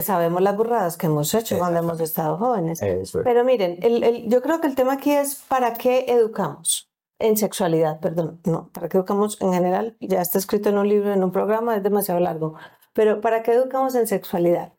Sabemos 0.00 0.42
las 0.42 0.56
burradas 0.56 0.96
que 0.96 1.06
hemos 1.06 1.32
hecho 1.34 1.58
cuando 1.58 1.78
hemos 1.80 2.00
estado 2.00 2.36
jóvenes. 2.38 2.80
Es. 2.82 3.12
Pero 3.24 3.44
miren, 3.44 3.78
el- 3.82 4.02
el- 4.02 4.28
yo 4.28 4.42
creo 4.42 4.60
que 4.60 4.66
el 4.66 4.74
tema 4.74 4.94
aquí 4.94 5.12
es 5.12 5.36
¿para 5.48 5.74
qué 5.74 6.06
educamos? 6.08 6.88
En 7.18 7.36
sexualidad, 7.36 8.00
perdón, 8.00 8.40
no, 8.44 8.70
¿para 8.72 8.88
qué 8.88 8.96
educamos 8.96 9.36
en 9.42 9.52
general? 9.52 9.96
Ya 10.00 10.22
está 10.22 10.38
escrito 10.38 10.70
en 10.70 10.78
un 10.78 10.88
libro, 10.88 11.12
en 11.12 11.22
un 11.22 11.32
programa, 11.32 11.76
es 11.76 11.82
demasiado 11.82 12.18
largo. 12.18 12.54
Pero 12.94 13.20
¿para 13.20 13.42
qué 13.42 13.52
educamos 13.52 13.94
en 13.94 14.06
sexualidad? 14.06 14.72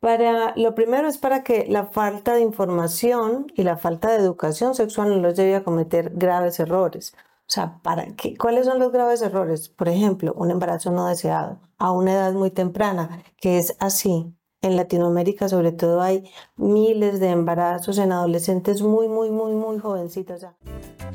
Para, 0.00 0.54
lo 0.56 0.74
primero 0.74 1.08
es 1.08 1.18
para 1.18 1.42
que 1.44 1.66
la 1.68 1.86
falta 1.86 2.34
de 2.34 2.40
información 2.42 3.52
y 3.54 3.62
la 3.62 3.76
falta 3.76 4.08
de 4.10 4.16
educación 4.16 4.74
sexual 4.74 5.10
no 5.10 5.16
los 5.16 5.34
lleve 5.36 5.56
a 5.56 5.64
cometer 5.64 6.10
graves 6.14 6.58
errores. 6.60 7.14
O 7.40 7.50
sea, 7.50 7.78
¿para 7.82 8.06
qué? 8.16 8.36
¿cuáles 8.36 8.64
son 8.66 8.78
los 8.78 8.90
graves 8.92 9.20
errores? 9.22 9.68
Por 9.68 9.88
ejemplo, 9.88 10.32
un 10.36 10.50
embarazo 10.50 10.90
no 10.90 11.06
deseado 11.06 11.58
a 11.78 11.90
una 11.92 12.12
edad 12.14 12.32
muy 12.32 12.50
temprana, 12.50 13.22
que 13.36 13.58
es 13.58 13.76
así. 13.78 14.34
En 14.64 14.76
Latinoamérica, 14.76 15.46
sobre 15.46 15.72
todo, 15.72 16.00
hay 16.00 16.24
miles 16.56 17.20
de 17.20 17.28
embarazos 17.28 17.98
en 17.98 18.12
adolescentes 18.12 18.80
muy, 18.80 19.08
muy, 19.08 19.30
muy, 19.30 19.52
muy 19.52 19.78
jovencitos. 19.78 20.40
ya. 20.40 20.54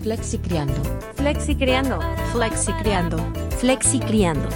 Flexi 0.03 0.37
Criando. 0.37 0.75
Flexi 1.15 1.55
Criando. 1.55 1.99
Flexi 2.31 2.71
Criando. 2.73 3.17
Flexi 3.57 3.99
Criando. 4.01 4.47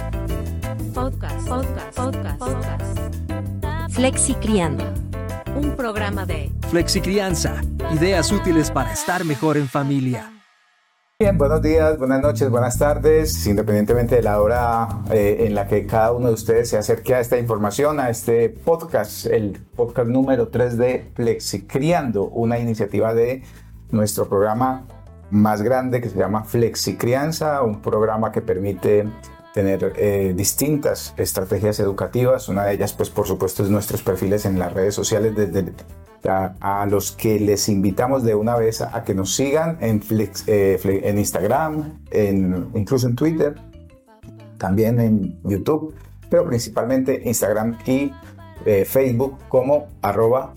Podcast. 0.94 1.48
Podcast. 1.48 1.96
Podcast. 1.96 2.38
Podcast. 2.38 2.98
Flexi 3.90 4.34
Criando. 4.34 4.84
Un 5.56 5.74
programa 5.74 6.24
de 6.24 6.52
Flexi 6.68 7.00
Crianza. 7.00 7.60
Ideas 7.92 8.30
útiles 8.30 8.70
para 8.70 8.92
estar 8.92 9.24
mejor 9.24 9.56
en 9.56 9.66
familia. 9.66 10.30
Buenos 11.32 11.62
días, 11.62 11.98
buenas 11.98 12.20
noches, 12.20 12.50
buenas 12.50 12.76
tardes, 12.76 13.46
independientemente 13.46 14.16
de 14.16 14.22
la 14.22 14.42
hora 14.42 14.88
eh, 15.10 15.46
en 15.46 15.54
la 15.54 15.66
que 15.66 15.86
cada 15.86 16.12
uno 16.12 16.28
de 16.28 16.34
ustedes 16.34 16.68
se 16.68 16.76
acerque 16.76 17.14
a 17.14 17.20
esta 17.20 17.38
información, 17.38 17.98
a 17.98 18.10
este 18.10 18.50
podcast, 18.50 19.24
el 19.24 19.58
podcast 19.74 20.06
número 20.06 20.48
3 20.48 20.76
de 20.76 21.10
Flexi 21.14 21.62
Criando, 21.62 22.24
una 22.24 22.58
iniciativa 22.58 23.14
de 23.14 23.42
nuestro 23.90 24.28
programa 24.28 24.86
más 25.30 25.62
grande 25.62 26.02
que 26.02 26.10
se 26.10 26.18
llama 26.18 26.44
Flexi 26.44 26.96
Crianza, 26.98 27.62
un 27.62 27.80
programa 27.80 28.30
que 28.30 28.42
permite 28.42 29.08
tener 29.54 29.94
eh, 29.96 30.34
distintas 30.36 31.14
estrategias 31.16 31.80
educativas. 31.80 32.50
Una 32.50 32.64
de 32.64 32.74
ellas, 32.74 32.92
pues 32.92 33.08
por 33.08 33.26
supuesto, 33.26 33.62
es 33.62 33.70
nuestros 33.70 34.02
perfiles 34.02 34.44
en 34.44 34.58
las 34.58 34.74
redes 34.74 34.94
sociales 34.94 35.34
desde 35.34 35.72
a, 36.28 36.86
los 36.88 37.12
que 37.12 37.38
les 37.38 37.68
invitamos 37.68 38.24
de 38.24 38.34
una 38.34 38.56
vez 38.56 38.80
a, 38.80 39.04
que 39.04 39.14
nos 39.14 39.34
sigan 39.34 39.78
en, 39.80 40.02
eh, 40.46 40.78
en 40.84 41.18
Instagram, 41.18 42.00
en, 42.10 42.70
incluso 42.74 43.06
en 43.06 43.16
Twitter, 43.16 43.54
también 44.58 45.00
en 45.00 45.38
YouTube, 45.44 45.94
pero 46.30 46.46
principalmente 46.46 47.22
Instagram 47.24 47.78
y 47.86 48.12
eh, 48.64 48.84
Facebook 48.84 49.38
como 49.48 49.88
arroba. 50.02 50.54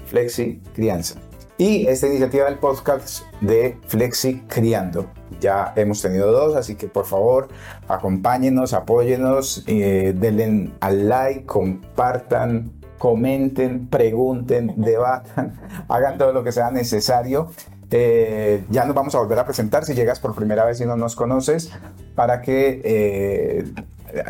Y 1.59 1.87
esta 1.87 2.07
iniciativa 2.07 2.45
del 2.45 2.59
podcast 2.59 3.23
de 3.41 3.77
Flexi 3.87 4.41
Criando. 4.47 5.07
Ya 5.41 5.73
hemos 5.75 6.02
tenido 6.02 6.31
dos, 6.31 6.55
así 6.55 6.75
que 6.75 6.87
por 6.87 7.05
favor 7.05 7.47
acompáñenos, 7.87 8.73
apóyenos, 8.73 9.63
eh, 9.65 10.13
denle 10.15 10.71
al 10.79 11.09
like, 11.09 11.45
compartan, 11.45 12.71
comenten, 12.97 13.87
pregunten, 13.87 14.73
debatan, 14.77 15.59
hagan 15.87 16.17
todo 16.17 16.33
lo 16.33 16.43
que 16.43 16.51
sea 16.51 16.71
necesario. 16.71 17.51
Eh, 17.89 18.65
ya 18.69 18.83
nos 18.85 18.93
vamos 18.95 19.15
a 19.15 19.19
volver 19.19 19.39
a 19.39 19.45
presentar 19.45 19.85
si 19.85 19.93
llegas 19.93 20.19
por 20.19 20.35
primera 20.35 20.65
vez 20.65 20.81
y 20.81 20.85
no 20.85 20.97
nos 20.97 21.15
conoces 21.15 21.71
para 22.15 22.41
que 22.41 22.81
eh, 22.83 23.63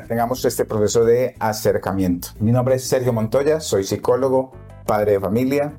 tengamos 0.07 0.45
este 0.45 0.65
proceso 0.65 1.05
de 1.05 1.35
acercamiento. 1.39 2.29
Mi 2.39 2.51
nombre 2.51 2.75
es 2.75 2.87
Sergio 2.87 3.13
Montoya, 3.13 3.59
soy 3.59 3.83
psicólogo, 3.83 4.51
padre 4.85 5.13
de 5.13 5.19
familia 5.19 5.73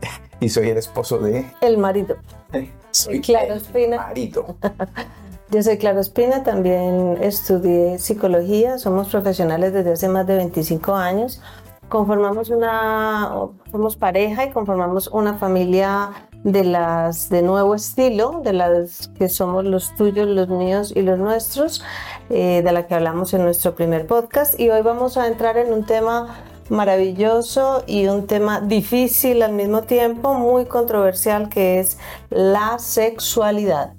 y 0.40 0.48
soy 0.48 0.70
el 0.70 0.78
esposo 0.78 1.18
de... 1.18 1.44
El 1.60 1.78
marido. 1.78 2.16
Soy 2.92 3.20
Claro, 3.20 3.54
Espina. 3.54 3.98
marido. 3.98 4.56
Yo 5.50 5.62
soy 5.62 5.78
Claro 5.78 6.00
Espina, 6.00 6.42
también 6.42 7.18
estudié 7.20 8.00
psicología, 8.00 8.78
somos 8.78 9.08
profesionales 9.08 9.72
desde 9.72 9.92
hace 9.92 10.08
más 10.08 10.26
de 10.26 10.36
25 10.36 10.94
años. 10.94 11.40
Conformamos 11.90 12.50
una, 12.50 13.32
somos 13.72 13.96
pareja 13.96 14.44
y 14.44 14.52
conformamos 14.52 15.08
una 15.08 15.34
familia 15.34 16.10
de 16.44 16.62
las 16.62 17.28
de 17.30 17.42
nuevo 17.42 17.74
estilo, 17.74 18.42
de 18.44 18.52
las 18.52 19.08
que 19.18 19.28
somos 19.28 19.64
los 19.64 19.94
tuyos, 19.96 20.28
los 20.28 20.48
míos 20.48 20.92
y 20.94 21.02
los 21.02 21.18
nuestros, 21.18 21.82
eh, 22.30 22.62
de 22.64 22.72
la 22.72 22.86
que 22.86 22.94
hablamos 22.94 23.34
en 23.34 23.42
nuestro 23.42 23.74
primer 23.74 24.06
podcast. 24.06 24.58
Y 24.60 24.70
hoy 24.70 24.82
vamos 24.82 25.16
a 25.16 25.26
entrar 25.26 25.56
en 25.56 25.72
un 25.72 25.84
tema 25.84 26.38
maravilloso 26.68 27.82
y 27.88 28.06
un 28.06 28.28
tema 28.28 28.60
difícil 28.60 29.42
al 29.42 29.52
mismo 29.52 29.82
tiempo, 29.82 30.34
muy 30.34 30.66
controversial, 30.66 31.48
que 31.48 31.80
es 31.80 31.98
la 32.30 32.78
sexualidad. 32.78 33.94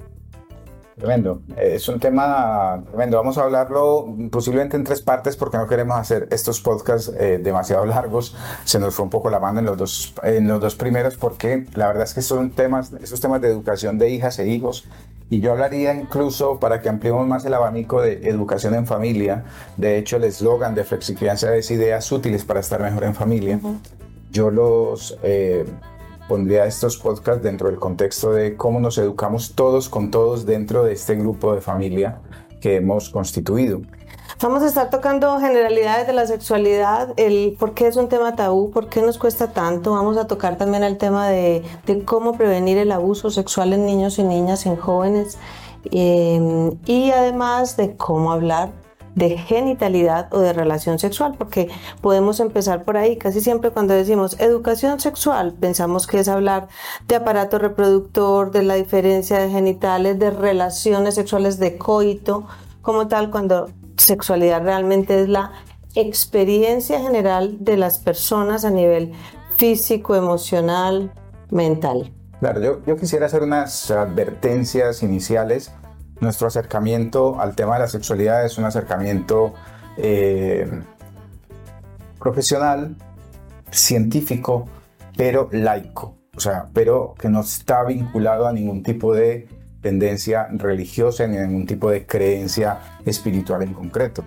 Tremendo. 0.97 1.41
Es 1.57 1.87
un 1.87 1.99
tema 1.99 2.83
tremendo. 2.89 3.17
Vamos 3.17 3.37
a 3.37 3.43
hablarlo 3.43 4.13
posiblemente 4.29 4.75
en 4.75 4.83
tres 4.83 5.01
partes 5.01 5.37
porque 5.37 5.57
no 5.57 5.67
queremos 5.67 5.97
hacer 5.97 6.27
estos 6.31 6.59
podcasts 6.61 7.11
eh, 7.17 7.39
demasiado 7.41 7.85
largos. 7.85 8.35
Se 8.65 8.79
nos 8.79 8.93
fue 8.93 9.05
un 9.05 9.09
poco 9.09 9.29
la 9.29 9.39
mano 9.39 9.59
en 9.59 9.65
los 9.65 9.77
dos, 9.77 10.13
en 10.23 10.47
los 10.47 10.59
dos 10.59 10.75
primeros 10.75 11.15
porque 11.15 11.65
la 11.75 11.87
verdad 11.87 12.03
es 12.03 12.13
que 12.13 12.21
son 12.21 12.51
temas, 12.51 12.91
esos 13.01 13.19
temas 13.19 13.41
de 13.41 13.47
educación 13.49 13.97
de 13.97 14.09
hijas 14.09 14.37
e 14.39 14.47
hijos. 14.47 14.85
Y 15.29 15.39
yo 15.39 15.53
hablaría 15.53 15.93
incluso 15.93 16.59
para 16.59 16.81
que 16.81 16.89
ampliemos 16.89 17.25
más 17.25 17.45
el 17.45 17.53
abanico 17.53 18.01
de 18.01 18.27
educación 18.27 18.75
en 18.75 18.85
familia. 18.85 19.45
De 19.77 19.97
hecho, 19.97 20.17
el 20.17 20.25
eslogan 20.25 20.75
de 20.75 20.83
Flexicrianza 20.83 21.55
es 21.55 21.71
ideas 21.71 22.11
útiles 22.11 22.43
para 22.43 22.59
estar 22.59 22.81
mejor 22.81 23.05
en 23.05 23.15
familia. 23.15 23.59
Yo 24.29 24.51
los 24.51 25.17
eh, 25.23 25.65
pondría 26.31 26.63
estos 26.63 26.95
podcasts 26.95 27.43
dentro 27.43 27.67
del 27.67 27.77
contexto 27.77 28.31
de 28.31 28.55
cómo 28.55 28.79
nos 28.79 28.97
educamos 28.97 29.51
todos 29.53 29.89
con 29.89 30.11
todos 30.11 30.45
dentro 30.45 30.85
de 30.85 30.93
este 30.93 31.15
grupo 31.15 31.53
de 31.53 31.59
familia 31.59 32.21
que 32.61 32.77
hemos 32.77 33.09
constituido. 33.09 33.81
Vamos 34.41 34.63
a 34.63 34.67
estar 34.67 34.89
tocando 34.89 35.37
generalidades 35.41 36.07
de 36.07 36.13
la 36.13 36.25
sexualidad, 36.25 37.13
el 37.17 37.57
por 37.59 37.73
qué 37.73 37.87
es 37.87 37.97
un 37.97 38.07
tema 38.07 38.37
tabú, 38.37 38.71
por 38.71 38.87
qué 38.87 39.01
nos 39.01 39.17
cuesta 39.17 39.51
tanto. 39.51 39.91
Vamos 39.91 40.15
a 40.15 40.25
tocar 40.25 40.57
también 40.57 40.83
el 40.85 40.97
tema 40.97 41.27
de, 41.27 41.63
de 41.85 42.05
cómo 42.05 42.37
prevenir 42.37 42.77
el 42.77 42.93
abuso 42.93 43.29
sexual 43.29 43.73
en 43.73 43.85
niños 43.85 44.17
y 44.17 44.23
niñas, 44.23 44.65
en 44.65 44.77
jóvenes, 44.77 45.37
eh, 45.91 46.71
y 46.85 47.11
además 47.11 47.75
de 47.75 47.97
cómo 47.97 48.31
hablar 48.31 48.71
de 49.15 49.37
genitalidad 49.37 50.33
o 50.33 50.39
de 50.39 50.53
relación 50.53 50.99
sexual, 50.99 51.35
porque 51.37 51.69
podemos 52.01 52.39
empezar 52.39 52.83
por 52.83 52.97
ahí. 52.97 53.17
Casi 53.17 53.41
siempre 53.41 53.71
cuando 53.71 53.93
decimos 53.93 54.39
educación 54.39 54.99
sexual, 54.99 55.53
pensamos 55.59 56.07
que 56.07 56.19
es 56.19 56.27
hablar 56.27 56.67
de 57.07 57.15
aparato 57.15 57.57
reproductor, 57.59 58.51
de 58.51 58.63
la 58.63 58.75
diferencia 58.75 59.39
de 59.39 59.49
genitales, 59.49 60.17
de 60.19 60.31
relaciones 60.31 61.15
sexuales, 61.15 61.59
de 61.59 61.77
coito, 61.77 62.45
como 62.81 63.07
tal, 63.07 63.29
cuando 63.29 63.69
sexualidad 63.97 64.63
realmente 64.63 65.21
es 65.21 65.29
la 65.29 65.51
experiencia 65.95 66.99
general 67.01 67.57
de 67.59 67.77
las 67.77 67.99
personas 67.99 68.65
a 68.65 68.69
nivel 68.69 69.11
físico, 69.57 70.15
emocional, 70.15 71.11
mental. 71.49 72.13
Claro, 72.39 72.61
yo, 72.61 72.81
yo 72.85 72.95
quisiera 72.95 73.27
hacer 73.27 73.43
unas 73.43 73.91
advertencias 73.91 75.03
iniciales. 75.03 75.71
Nuestro 76.21 76.47
acercamiento 76.47 77.41
al 77.41 77.55
tema 77.55 77.73
de 77.73 77.81
la 77.81 77.87
sexualidad 77.87 78.45
es 78.45 78.57
un 78.57 78.65
acercamiento 78.65 79.53
eh, 79.97 80.69
profesional, 82.19 82.95
científico, 83.71 84.67
pero 85.17 85.49
laico. 85.51 86.15
O 86.35 86.39
sea, 86.39 86.67
pero 86.73 87.15
que 87.19 87.27
no 87.27 87.41
está 87.41 87.83
vinculado 87.83 88.47
a 88.47 88.53
ningún 88.53 88.83
tipo 88.83 89.13
de 89.13 89.47
tendencia 89.81 90.47
religiosa 90.51 91.25
ni 91.27 91.37
a 91.37 91.45
ningún 91.45 91.65
tipo 91.65 91.89
de 91.89 92.05
creencia 92.05 92.79
espiritual 93.03 93.63
en 93.63 93.73
concreto. 93.73 94.23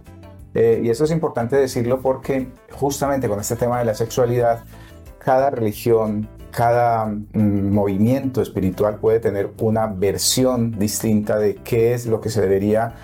Eh, 0.52 0.82
y 0.84 0.90
eso 0.90 1.04
es 1.04 1.10
importante 1.10 1.56
decirlo 1.56 2.00
porque 2.00 2.48
justamente 2.72 3.28
con 3.28 3.40
este 3.40 3.56
tema 3.56 3.78
de 3.78 3.84
la 3.84 3.94
sexualidad, 3.94 4.64
cada 5.18 5.50
religión, 5.50 6.28
cada 6.54 7.06
mm, 7.06 7.72
movimiento 7.72 8.40
espiritual 8.40 8.98
puede 8.98 9.20
tener 9.20 9.50
una 9.60 9.86
versión 9.86 10.78
distinta 10.78 11.38
de 11.38 11.56
qué 11.56 11.94
es 11.94 12.06
lo 12.06 12.20
que 12.20 12.30
se 12.30 12.40
debería 12.40 12.94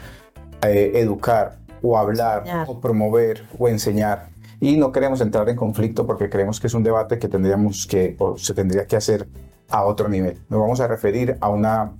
eh, 0.62 0.92
educar 0.94 1.58
o 1.82 1.98
hablar 1.98 2.40
Enseñar. 2.40 2.66
o 2.68 2.80
promover 2.80 3.44
o 3.58 3.68
enseñar. 3.68 4.28
Y 4.60 4.76
no 4.76 4.92
queremos 4.92 5.20
entrar 5.20 5.48
en 5.48 5.56
conflicto 5.56 6.06
porque 6.06 6.28
creemos 6.28 6.60
que 6.60 6.66
es 6.66 6.74
un 6.74 6.82
debate 6.82 7.18
que 7.18 7.28
tendríamos 7.28 7.86
que 7.86 8.14
o 8.18 8.36
se 8.36 8.54
tendría 8.54 8.86
que 8.86 8.96
hacer 8.96 9.26
a 9.68 9.84
otro 9.84 10.08
nivel. 10.08 10.38
Nos 10.48 10.60
vamos 10.60 10.80
a 10.80 10.86
referir 10.86 11.36
a 11.40 11.48
una 11.48 11.92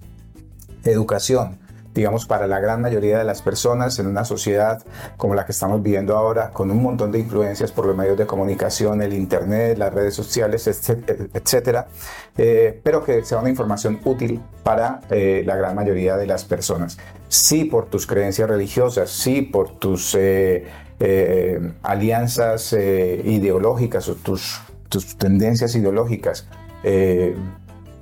educación, 0.85 1.59
digamos, 1.95 2.27
para 2.27 2.47
la 2.47 2.61
gran 2.61 2.81
mayoría 2.81 3.19
de 3.19 3.25
las 3.25 3.43
personas 3.43 3.99
en 3.99 4.07
una 4.07 4.25
sociedad 4.25 4.83
como 5.17 5.35
la 5.35 5.45
que 5.45 5.53
estamos 5.53 5.83
viviendo 5.83 6.17
ahora, 6.17 6.51
con 6.51 6.71
un 6.71 6.83
montón 6.83 7.11
de 7.13 7.19
influencias 7.19 7.73
por 7.73 7.87
los 7.87 7.97
medios 7.97 8.17
de 8.17 8.27
comunicación, 8.27 9.03
el 9.03 9.13
Internet, 9.13 9.79
las 9.79 9.93
redes 9.93 10.15
sociales, 10.15 10.67
etc- 10.67 11.31
etcétera, 11.35 11.89
eh, 12.37 12.81
pero 12.83 13.05
que 13.05 13.25
sea 13.25 13.39
una 13.39 13.51
información 13.51 14.01
útil 14.05 14.41
para 14.63 15.01
eh, 15.11 15.43
la 15.45 15.57
gran 15.57 15.75
mayoría 15.75 16.17
de 16.17 16.27
las 16.27 16.45
personas. 16.45 16.99
Sí 17.29 17.65
por 17.65 17.87
tus 17.87 18.07
creencias 18.07 18.49
religiosas, 18.49 19.11
sí 19.11 19.43
por 19.43 19.79
tus... 19.79 20.15
eh, 20.15 20.67
eh, 21.03 21.73
alianzas 21.83 22.75
eh, 22.75 23.23
ideológicas 23.25 24.07
o 24.11 24.17
tus, 24.17 24.61
tus 24.91 25.17
tendencias 25.17 25.75
ideológicas, 25.75 26.47
eh, 26.85 27.35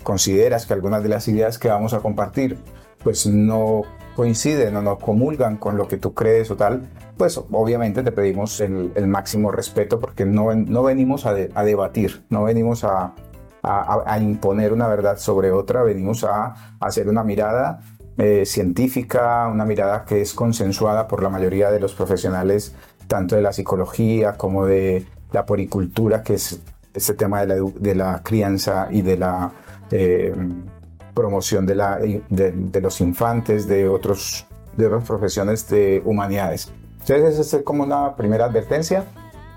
consideras 0.02 0.66
que 0.66 0.74
algunas 0.74 1.02
de 1.04 1.08
las 1.08 1.28
ideas 1.28 1.58
que 1.58 1.68
vamos 1.68 1.94
a 1.94 2.00
compartir 2.00 2.58
pues 3.02 3.26
no 3.26 3.82
coinciden 4.16 4.74
o 4.76 4.82
no 4.82 4.98
comulgan 4.98 5.56
con 5.58 5.76
lo 5.76 5.86
que 5.86 5.96
tú 5.96 6.12
crees 6.12 6.50
o 6.50 6.56
tal, 6.56 6.88
pues 7.16 7.38
obviamente 7.50 8.02
te 8.02 8.12
pedimos 8.12 8.60
el, 8.60 9.06
máximo 9.06 9.52
respeto 9.52 10.00
porque 10.00 10.24
no, 10.24 10.54
no 10.54 10.82
venimos 10.82 11.26
a, 11.26 11.34
de- 11.34 11.50
a 11.54 11.62
debatir, 11.64 12.24
no 12.28 12.44
venimos 12.44 12.84
a, 12.84 13.14
imponer 14.20 14.72
una 14.72 14.88
verdad 14.88 15.18
sobre 15.18 15.52
otra, 15.52 15.82
venimos 15.82 16.24
a, 16.24 16.76
hacer 16.80 17.08
una 17.08 17.22
mirada 17.22 17.80
eh, 18.16 18.44
científica, 18.46 19.48
una 19.48 19.64
mirada 19.64 20.04
que 20.04 20.20
es 20.20 20.32
consensuada 20.32 21.06
por 21.06 21.22
la 21.22 21.28
mayoría 21.28 21.70
de 21.70 21.78
los 21.78 21.94
profesionales, 21.94 22.74
tanto 23.06 23.36
de 23.36 23.42
la 23.42 23.52
psicología 23.52 24.32
como 24.36 24.66
de 24.66 25.06
la 25.32 25.44
poricultura, 25.46 26.22
que 26.22 26.34
es 26.34 26.60
este 26.94 27.14
tema 27.14 27.44
de 27.44 27.46
la, 27.46 27.70
de 27.78 27.94
la 27.94 28.22
crianza 28.24 28.88
y 28.90 29.02
de 29.02 29.16
la 29.16 29.52
eh, 29.90 30.34
promoción 31.18 31.66
de, 31.66 31.74
la, 31.74 31.98
de, 31.98 32.22
de 32.28 32.80
los 32.80 33.00
infantes, 33.00 33.66
de, 33.66 33.88
otros, 33.88 34.46
de 34.76 34.86
otras 34.86 35.04
profesiones 35.04 35.68
de 35.68 36.00
humanidades. 36.04 36.70
Entonces, 37.00 37.38
esa 37.38 37.56
es 37.56 37.62
como 37.64 37.82
una 37.82 38.14
primera 38.14 38.44
advertencia. 38.44 39.04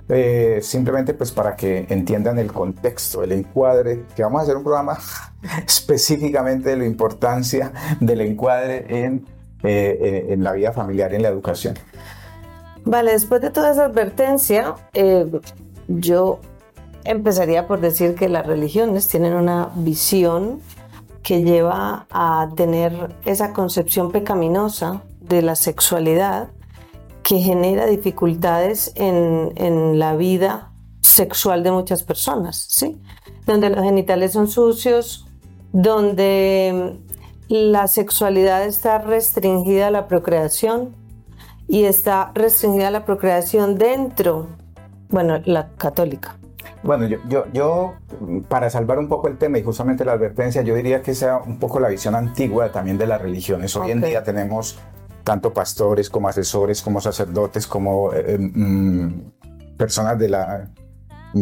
Eh, 0.10 0.60
simplemente 0.62 1.14
pues 1.14 1.32
para 1.32 1.56
que 1.56 1.86
entiendan 1.88 2.38
el 2.38 2.52
contexto, 2.52 3.24
el 3.24 3.32
encuadre, 3.32 4.04
que 4.14 4.24
vamos 4.24 4.42
a 4.42 4.44
hacer 4.44 4.58
un 4.58 4.64
programa 4.64 4.98
específicamente 5.66 6.72
de 6.72 6.78
la 6.78 6.86
importancia 6.86 7.72
del 8.00 8.20
encuadre 8.22 8.86
en, 8.90 9.26
eh, 9.64 9.98
eh, 10.02 10.26
en 10.34 10.44
la 10.44 10.52
vida 10.52 10.74
familiar 10.74 11.14
en 11.14 11.22
la 11.22 11.30
educación. 11.30 11.76
Vale, 12.84 13.12
después 13.12 13.42
de 13.42 13.52
toda 13.52 13.72
esa 13.72 13.86
advertencia, 13.86 14.76
eh, 14.94 15.32
yo 15.88 16.40
empezaría 17.04 17.68
por 17.68 17.80
decir 17.80 18.16
que 18.16 18.28
las 18.28 18.46
religiones 18.46 19.08
tienen 19.08 19.34
una 19.34 19.70
visión 19.76 20.60
que 21.24 21.44
lleva 21.44 22.08
a 22.10 22.50
tener 22.56 23.16
esa 23.26 23.54
concepción 23.54 24.12
pecaminosa 24.12 25.04
de 25.20 25.42
la 25.42 25.56
sexualidad 25.56 26.50
que 27.24 27.40
genera 27.40 27.86
dificultades 27.86 28.92
en, 28.96 29.54
en 29.56 30.00
la 30.00 30.16
vida 30.16 30.72
sexual 31.02 31.64
de 31.64 31.72
muchas 31.72 32.04
personas, 32.04 32.66
¿sí? 32.70 33.00
Donde 33.46 33.70
los 33.70 33.84
genitales 33.84 34.34
son 34.34 34.48
sucios, 34.48 35.28
donde 35.72 37.00
la 37.48 37.88
sexualidad 37.88 38.66
está 38.66 38.98
restringida 38.98 39.88
a 39.88 39.92
la 39.92 40.08
procreación, 40.08 40.96
y 41.72 41.86
está 41.86 42.34
restringida 42.36 42.92
la 42.92 43.06
procreación 43.06 43.78
dentro, 43.78 44.48
bueno, 45.08 45.40
la 45.46 45.70
católica. 45.78 46.38
Bueno, 46.84 47.06
yo, 47.08 47.20
yo, 47.28 47.46
yo, 47.54 47.94
para 48.50 48.70
salvar 48.70 48.98
un 48.98 49.08
poco 49.08 49.28
el 49.28 49.38
tema 49.38 49.60
y 49.60 49.64
justamente 49.64 50.04
la 50.04 50.14
advertencia, 50.14 50.64
yo 50.64 50.74
diría 50.74 51.02
que 51.04 51.14
sea 51.14 51.38
un 51.38 51.60
poco 51.60 51.80
la 51.80 51.90
visión 51.90 52.16
antigua 52.16 52.72
también 52.72 52.98
de 52.98 53.06
las 53.06 53.22
religiones. 53.22 53.76
Hoy 53.76 53.92
en 53.92 54.02
día 54.02 54.24
tenemos 54.24 54.80
tanto 55.24 55.54
pastores 55.54 56.10
como 56.10 56.28
asesores, 56.28 56.82
como 56.82 57.00
sacerdotes, 57.00 57.68
como 57.68 58.12
eh, 58.14 58.38
mm, 58.40 59.78
personas 59.78 60.18
de 60.18 60.30
la 60.30 60.70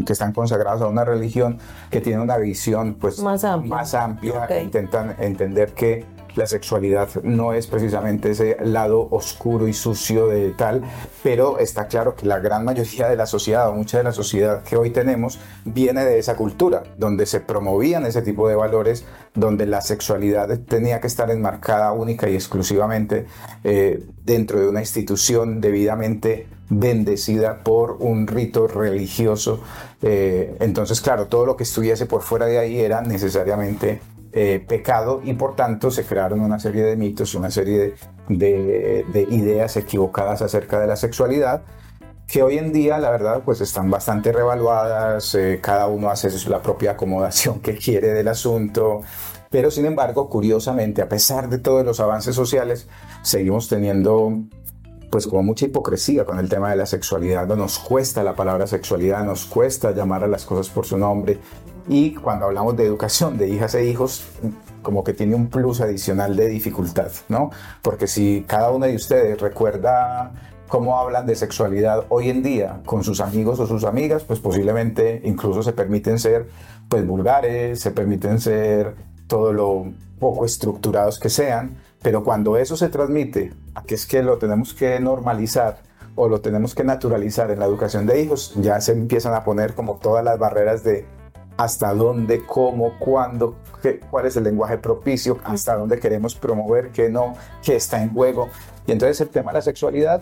que 0.05 0.13
están 0.13 0.33
consagrados 0.33 0.81
a 0.81 0.87
una 0.87 1.03
religión 1.03 1.57
que 1.89 1.99
tienen 2.01 2.21
una 2.21 2.37
visión 2.37 2.95
pues 2.95 3.19
Más 3.21 3.43
amplia. 3.43 3.75
más 3.75 3.93
amplia, 3.95 4.43
Ok. 4.43 4.51
intentan 4.61 5.15
entender 5.19 5.73
que 5.73 6.05
la 6.35 6.47
sexualidad 6.47 7.09
no 7.23 7.53
es 7.53 7.67
precisamente 7.67 8.31
ese 8.31 8.57
lado 8.63 9.07
oscuro 9.11 9.67
y 9.67 9.73
sucio 9.73 10.27
de 10.27 10.51
tal, 10.51 10.83
pero 11.23 11.59
está 11.59 11.87
claro 11.87 12.15
que 12.15 12.25
la 12.25 12.39
gran 12.39 12.65
mayoría 12.65 13.07
de 13.07 13.15
la 13.15 13.25
sociedad 13.25 13.69
o 13.69 13.73
mucha 13.73 13.97
de 13.97 14.03
la 14.03 14.11
sociedad 14.11 14.63
que 14.63 14.77
hoy 14.77 14.91
tenemos 14.91 15.39
viene 15.65 16.05
de 16.05 16.19
esa 16.19 16.35
cultura, 16.35 16.83
donde 16.97 17.25
se 17.25 17.39
promovían 17.39 18.05
ese 18.05 18.21
tipo 18.21 18.47
de 18.47 18.55
valores, 18.55 19.05
donde 19.33 19.65
la 19.65 19.81
sexualidad 19.81 20.59
tenía 20.59 20.99
que 20.99 21.07
estar 21.07 21.29
enmarcada 21.31 21.91
única 21.91 22.29
y 22.29 22.35
exclusivamente 22.35 23.25
eh, 23.63 24.05
dentro 24.23 24.59
de 24.59 24.67
una 24.67 24.79
institución 24.79 25.61
debidamente 25.61 26.47
bendecida 26.69 27.63
por 27.63 27.97
un 27.99 28.27
rito 28.27 28.67
religioso. 28.67 29.61
Eh, 30.01 30.55
entonces, 30.59 31.01
claro, 31.01 31.27
todo 31.27 31.45
lo 31.45 31.57
que 31.57 31.63
estuviese 31.63 32.05
por 32.05 32.21
fuera 32.21 32.45
de 32.45 32.59
ahí 32.59 32.79
era 32.79 33.01
necesariamente 33.01 33.99
eh, 34.33 34.63
pecado 34.67 35.21
y 35.23 35.33
por 35.33 35.55
tanto 35.55 35.91
se 35.91 36.03
crearon 36.05 36.41
una 36.41 36.59
serie 36.59 36.83
de 36.83 36.95
mitos, 36.95 37.35
una 37.35 37.49
serie 37.51 37.95
de, 38.27 38.35
de- 38.37 39.05
de 39.11 39.21
ideas 39.33 39.75
equivocadas 39.77 40.41
acerca 40.41 40.79
de 40.79 40.87
la 40.87 40.95
sexualidad 40.95 41.63
que 42.27 42.43
hoy 42.43 42.59
en 42.59 42.71
día, 42.71 42.99
la 42.99 43.09
verdad, 43.09 43.41
pues 43.43 43.59
están 43.59 43.89
bastante 43.89 44.31
revaluadas, 44.31 45.33
eh, 45.33 45.59
cada 45.63 45.87
uno 45.87 46.11
hace 46.11 46.29
la 46.47 46.61
propia 46.61 46.91
acomodación 46.91 47.59
que 47.59 47.75
quiere 47.75 48.09
del 48.09 48.27
asunto, 48.27 49.01
pero 49.49 49.71
sin 49.71 49.87
embargo, 49.87 50.29
curiosamente, 50.29 51.01
a 51.01 51.09
pesar 51.09 51.49
de 51.49 51.57
todos 51.57 51.83
los 51.83 51.99
avances 51.99 52.35
sociales, 52.35 52.87
seguimos 53.23 53.67
teniendo 53.67 54.43
pues 55.09 55.25
como 55.25 55.41
mucha 55.41 55.65
hipocresía 55.65 56.23
con 56.23 56.37
el 56.37 56.49
tema 56.49 56.69
de 56.69 56.75
la 56.75 56.85
sexualidad, 56.85 57.47
no 57.47 57.55
nos 57.55 57.79
cuesta 57.79 58.21
la 58.21 58.35
palabra 58.35 58.67
sexualidad, 58.67 59.23
nos 59.25 59.45
cuesta 59.45 59.89
llamar 59.89 60.23
a 60.23 60.27
las 60.27 60.45
cosas 60.45 60.69
por 60.71 60.85
su 60.85 60.99
nombre 60.99 61.39
y 61.89 62.13
cuando 62.13 62.45
hablamos 62.45 62.77
de 62.77 62.85
educación 62.85 63.37
de 63.37 63.49
hijas 63.49 63.73
e 63.73 63.83
hijos, 63.83 64.23
como 64.83 65.03
que 65.03 65.13
tiene 65.13 65.35
un 65.35 65.47
plus 65.47 65.81
adicional 65.81 66.35
de 66.35 66.47
dificultad, 66.47 67.11
¿no? 67.27 67.49
Porque 67.81 68.05
si 68.05 68.45
cada 68.47 68.69
uno 68.69 68.85
de 68.85 68.95
ustedes 68.95 69.41
recuerda 69.41 70.31
cómo 70.67 70.99
hablan 70.99 71.25
de 71.25 71.35
sexualidad 71.35 72.05
hoy 72.09 72.29
en 72.29 72.43
día 72.43 72.81
con 72.85 73.03
sus 73.03 73.19
amigos 73.19 73.59
o 73.59 73.65
sus 73.65 73.83
amigas, 73.83 74.23
pues 74.23 74.39
posiblemente 74.39 75.19
incluso 75.25 75.63
se 75.63 75.73
permiten 75.73 76.19
ser 76.19 76.47
pues 76.87 77.05
vulgares, 77.07 77.79
se 77.79 77.89
permiten 77.89 78.39
ser 78.39 78.93
todo 79.25 79.51
lo 79.51 79.85
poco 80.19 80.45
estructurados 80.45 81.19
que 81.19 81.29
sean, 81.29 81.77
pero 82.03 82.23
cuando 82.23 82.55
eso 82.55 82.77
se 82.77 82.89
transmite 82.89 83.51
a 83.73 83.81
que 83.81 83.95
es 83.95 84.05
que 84.05 84.21
lo 84.21 84.37
tenemos 84.37 84.75
que 84.75 84.99
normalizar 84.99 85.79
o 86.15 86.29
lo 86.29 86.39
tenemos 86.39 86.75
que 86.75 86.83
naturalizar 86.83 87.49
en 87.49 87.59
la 87.59 87.65
educación 87.65 88.05
de 88.05 88.21
hijos, 88.21 88.53
ya 88.57 88.79
se 88.79 88.91
empiezan 88.91 89.33
a 89.33 89.43
poner 89.43 89.73
como 89.73 89.95
todas 89.95 90.23
las 90.23 90.37
barreras 90.37 90.83
de 90.83 91.05
hasta 91.59 91.93
dónde, 91.93 92.45
cómo, 92.45 92.93
cuándo, 92.99 93.55
qué- 93.81 93.99
cuál 93.99 94.25
es 94.25 94.37
el 94.37 94.45
lenguaje 94.45 94.77
propicio, 94.77 95.37
hasta 95.43 95.75
dónde 95.75 95.99
queremos 95.99 96.33
promover, 96.33 96.89
qué 96.91 97.09
no, 97.09 97.33
qué 97.61 97.75
está 97.75 98.01
en 98.01 98.13
juego. 98.13 98.47
Y 98.87 98.93
entonces 98.93 99.19
el 99.19 99.27
tema 99.27 99.51
de 99.51 99.57
la 99.57 99.61
sexualidad 99.61 100.21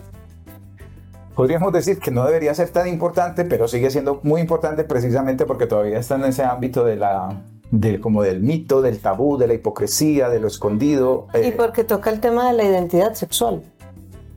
podríamos 1.36 1.72
decir 1.72 2.00
que 2.00 2.10
no 2.10 2.24
debería 2.26 2.52
ser 2.54 2.70
tan 2.70 2.88
importante, 2.88 3.44
pero 3.44 3.68
sigue 3.68 3.88
siendo 3.90 4.18
muy 4.24 4.40
importante 4.40 4.82
precisamente 4.82 5.46
porque 5.46 5.66
todavía 5.66 6.00
está 6.00 6.16
en 6.16 6.24
ese 6.24 6.42
ámbito 6.42 6.84
de 6.84 6.96
la 6.96 7.40
de, 7.70 8.00
como 8.00 8.22
del 8.22 8.40
mito, 8.40 8.82
del 8.82 8.98
tabú, 8.98 9.36
de 9.38 9.46
la 9.46 9.54
hipocresía, 9.54 10.28
de 10.30 10.40
lo 10.40 10.48
escondido. 10.48 11.28
Y 11.34 11.48
eh, 11.48 11.54
porque 11.56 11.84
toca 11.84 12.10
el 12.10 12.18
tema 12.18 12.48
de 12.48 12.54
la 12.56 12.64
identidad 12.64 13.14
sexual. 13.14 13.62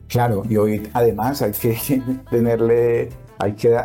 Claro, 0.06 0.42
y 0.48 0.56
hoy 0.56 0.88
además 0.92 1.42
hay 1.42 1.50
que 1.52 1.76
tenerle, 2.30 3.08
hay 3.42 3.54
que, 3.54 3.76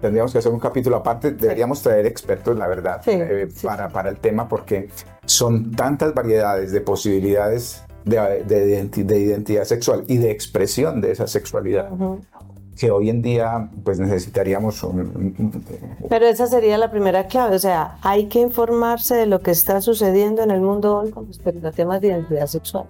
tendríamos 0.00 0.32
que 0.32 0.38
hacer 0.38 0.50
un 0.50 0.58
capítulo 0.58 0.96
aparte, 0.96 1.32
deberíamos 1.32 1.82
traer 1.82 2.06
expertos, 2.06 2.56
la 2.56 2.66
verdad, 2.66 3.02
Sí, 3.04 3.10
eh, 3.12 3.48
sí. 3.54 3.66
Para, 3.66 3.90
para 3.90 4.08
el 4.08 4.16
tema, 4.16 4.48
porque 4.48 4.88
son 5.26 5.72
tantas 5.72 6.14
variedades 6.14 6.72
de 6.72 6.80
posibilidades 6.80 7.82
de, 8.06 8.16
de 8.44 8.66
identi- 8.82 9.04
de 9.04 9.18
identidad 9.18 9.64
sexual 9.64 10.04
y 10.08 10.16
de 10.16 10.30
expresión 10.30 11.02
de 11.02 11.12
esa 11.12 11.26
sexualidad, 11.26 11.90
que 12.78 12.90
hoy 12.90 13.10
en 13.10 13.20
día 13.20 13.68
pues 13.84 14.00
necesitaríamos 14.00 14.82
un- 14.82 15.00
un- 15.00 15.34
un- 15.38 15.64
Pero 16.08 16.24
esa 16.26 16.46
sería 16.46 16.78
la 16.78 16.90
primera 16.90 17.26
clave, 17.26 17.56
o 17.56 17.58
sea, 17.58 17.98
hay 18.00 18.26
que 18.28 18.40
informarse 18.40 19.14
de 19.16 19.26
lo 19.26 19.40
que 19.40 19.50
está 19.50 19.82
sucediendo 19.82 20.42
en 20.42 20.50
el 20.50 20.62
mundo 20.62 20.96
hoy 21.00 21.10
con 21.10 21.26
respecto 21.26 21.68
a 21.68 21.72
temas 21.72 22.00
de 22.00 22.08
identidad 22.08 22.46
sexual. 22.46 22.86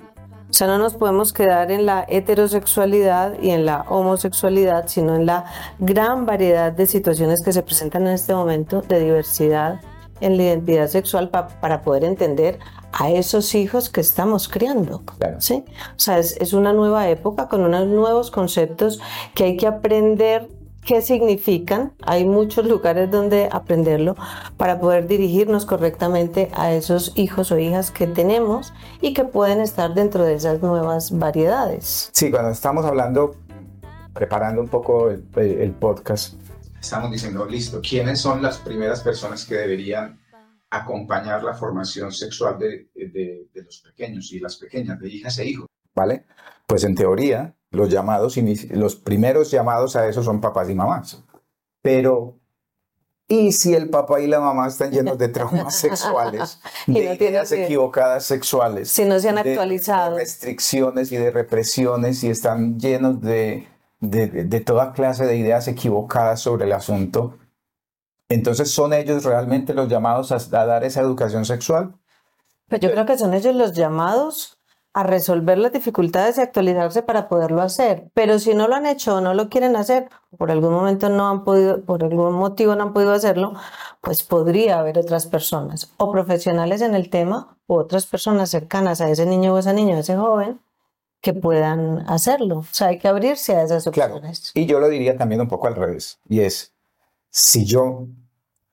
O 0.48 0.52
sea, 0.56 0.66
no 0.68 0.78
nos 0.78 0.94
podemos 0.94 1.32
quedar 1.32 1.72
en 1.72 1.84
la 1.84 2.04
heterosexualidad 2.08 3.34
y 3.42 3.50
en 3.50 3.66
la 3.66 3.82
homosexualidad, 3.88 4.86
sino 4.86 5.16
en 5.16 5.26
la 5.26 5.46
gran 5.78 6.26
variedad 6.26 6.70
de 6.72 6.86
situaciones 6.86 7.42
que 7.42 7.52
se 7.52 7.62
presentan 7.62 8.02
en 8.06 8.14
este 8.14 8.34
momento 8.34 8.80
de 8.82 9.00
diversidad 9.00 9.80
en 10.20 10.36
la 10.36 10.44
identidad 10.44 10.86
sexual 10.86 11.28
pa- 11.28 11.48
para 11.60 11.82
poder 11.82 12.04
entender 12.04 12.60
a 12.92 13.10
esos 13.10 13.52
hijos 13.56 13.90
que 13.90 14.00
estamos 14.00 14.48
criando. 14.48 15.02
Claro. 15.18 15.40
¿sí? 15.40 15.64
O 15.90 15.98
sea, 15.98 16.18
es, 16.20 16.36
es 16.40 16.52
una 16.52 16.72
nueva 16.72 17.08
época 17.08 17.48
con 17.48 17.62
unos 17.62 17.88
nuevos 17.88 18.30
conceptos 18.30 19.00
que 19.34 19.42
hay 19.44 19.56
que 19.56 19.66
aprender 19.66 20.48
qué 20.86 21.02
significan. 21.02 21.92
Hay 22.02 22.24
muchos 22.24 22.66
lugares 22.66 23.10
donde 23.10 23.48
aprenderlo 23.50 24.16
para 24.56 24.78
poder 24.80 25.06
dirigirnos 25.06 25.66
correctamente 25.66 26.50
a 26.54 26.72
esos 26.72 27.12
hijos 27.16 27.50
o 27.52 27.58
hijas 27.58 27.90
que 27.90 28.06
tenemos 28.06 28.72
y 29.00 29.14
que 29.14 29.24
pueden 29.24 29.60
estar 29.60 29.94
dentro 29.94 30.24
de 30.24 30.34
esas 30.34 30.60
nuevas 30.62 31.16
variedades. 31.18 32.10
Sí, 32.12 32.30
cuando 32.30 32.50
estamos 32.50 32.84
hablando, 32.84 33.36
preparando 34.12 34.60
un 34.60 34.68
poco 34.68 35.10
el, 35.10 35.24
el- 35.36 35.72
podcast, 35.72 36.34
estamos 36.80 37.10
diciendo, 37.10 37.46
listo, 37.46 37.80
¿quiénes 37.80 38.20
son 38.20 38.42
las 38.42 38.58
primeras 38.58 39.00
personas 39.02 39.44
que 39.44 39.54
deberían 39.56 40.20
acompañar 40.70 41.42
la 41.44 41.54
formación 41.54 42.12
sexual 42.12 42.58
de, 42.58 42.88
de- 42.94 43.48
de 43.52 43.62
los 43.62 43.80
pequeños 43.80 44.32
y 44.32 44.40
las 44.40 44.56
pequeñas, 44.56 44.98
de 45.00 45.08
hijas 45.08 45.38
e 45.38 45.46
hijos? 45.46 45.66
¿Vale? 45.94 46.24
Pues 46.66 46.84
en 46.84 46.94
teoría, 46.94 47.54
los 47.74 47.88
llamados, 47.90 48.36
los 48.70 48.96
primeros 48.96 49.50
llamados 49.50 49.96
a 49.96 50.06
eso 50.08 50.22
son 50.22 50.40
papás 50.40 50.70
y 50.70 50.74
mamás. 50.74 51.22
Pero, 51.82 52.38
¿y 53.28 53.52
si 53.52 53.74
el 53.74 53.90
papá 53.90 54.20
y 54.20 54.26
la 54.26 54.40
mamá 54.40 54.68
están 54.68 54.90
llenos 54.90 55.18
de 55.18 55.28
traumas 55.28 55.74
sexuales, 55.76 56.60
Y 56.86 56.94
de 57.00 57.06
no 57.08 57.14
ideas 57.14 57.48
que- 57.50 57.64
equivocadas 57.64 58.24
sexuales? 58.24 58.90
Si 58.90 59.04
no 59.04 59.18
se 59.20 59.28
han 59.28 59.36
de- 59.42 59.50
actualizado. 59.52 60.14
De 60.16 60.20
restricciones 60.22 61.12
y 61.12 61.16
de 61.16 61.30
represiones 61.30 62.22
y 62.24 62.30
están 62.30 62.78
llenos 62.80 63.20
de, 63.20 63.68
de, 64.00 64.26
de 64.28 64.60
toda 64.60 64.92
clase 64.92 65.26
de 65.26 65.36
ideas 65.36 65.68
equivocadas 65.68 66.40
sobre 66.40 66.64
el 66.64 66.72
asunto. 66.72 67.38
Entonces, 68.28 68.70
¿son 68.70 68.92
ellos 68.94 69.24
realmente 69.24 69.74
los 69.74 69.88
llamados 69.88 70.32
a, 70.32 70.36
a 70.36 70.66
dar 70.66 70.84
esa 70.84 71.00
educación 71.02 71.44
sexual? 71.44 71.94
Pues 72.68 72.80
yo 72.80 72.90
creo 72.90 73.04
que 73.04 73.18
son 73.18 73.34
ellos 73.34 73.54
los 73.54 73.74
llamados 73.74 74.58
a 74.96 75.02
resolver 75.02 75.58
las 75.58 75.72
dificultades 75.72 76.38
y 76.38 76.40
actualizarse 76.40 77.02
para 77.02 77.28
poderlo 77.28 77.62
hacer. 77.62 78.10
Pero 78.14 78.38
si 78.38 78.54
no 78.54 78.68
lo 78.68 78.76
han 78.76 78.86
hecho 78.86 79.16
o 79.16 79.20
no 79.20 79.34
lo 79.34 79.48
quieren 79.48 79.74
hacer, 79.74 80.08
por 80.38 80.52
algún 80.52 80.72
momento 80.72 81.08
no 81.08 81.28
han 81.28 81.42
podido, 81.42 81.82
por 81.82 82.04
algún 82.04 82.32
motivo 82.34 82.76
no 82.76 82.84
han 82.84 82.92
podido 82.92 83.12
hacerlo, 83.12 83.54
pues 84.00 84.22
podría 84.22 84.78
haber 84.78 84.96
otras 84.98 85.26
personas 85.26 85.92
o 85.96 86.12
profesionales 86.12 86.80
en 86.80 86.94
el 86.94 87.10
tema 87.10 87.56
o 87.66 87.76
otras 87.78 88.06
personas 88.06 88.50
cercanas 88.50 89.00
a 89.00 89.10
ese 89.10 89.26
niño 89.26 89.54
o 89.54 89.58
esa 89.58 89.72
niña 89.72 89.96
o 89.96 89.98
ese 90.00 90.16
joven 90.16 90.60
que 91.20 91.32
puedan 91.32 92.08
hacerlo. 92.08 92.58
O 92.58 92.66
sea, 92.70 92.88
hay 92.88 92.98
que 92.98 93.08
abrirse 93.08 93.56
a 93.56 93.62
esas 93.64 93.84
Claro. 93.90 94.14
opciones. 94.16 94.52
Y 94.54 94.66
yo 94.66 94.78
lo 94.78 94.88
diría 94.88 95.16
también 95.16 95.40
un 95.40 95.48
poco 95.48 95.66
al 95.66 95.74
revés. 95.74 96.20
Y 96.28 96.40
es, 96.40 96.72
si 97.30 97.64
yo 97.64 98.06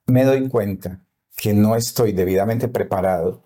me 0.06 0.24
doy 0.24 0.48
cuenta 0.48 1.00
que 1.36 1.52
no 1.52 1.74
estoy 1.74 2.12
debidamente 2.12 2.68
preparado 2.68 3.40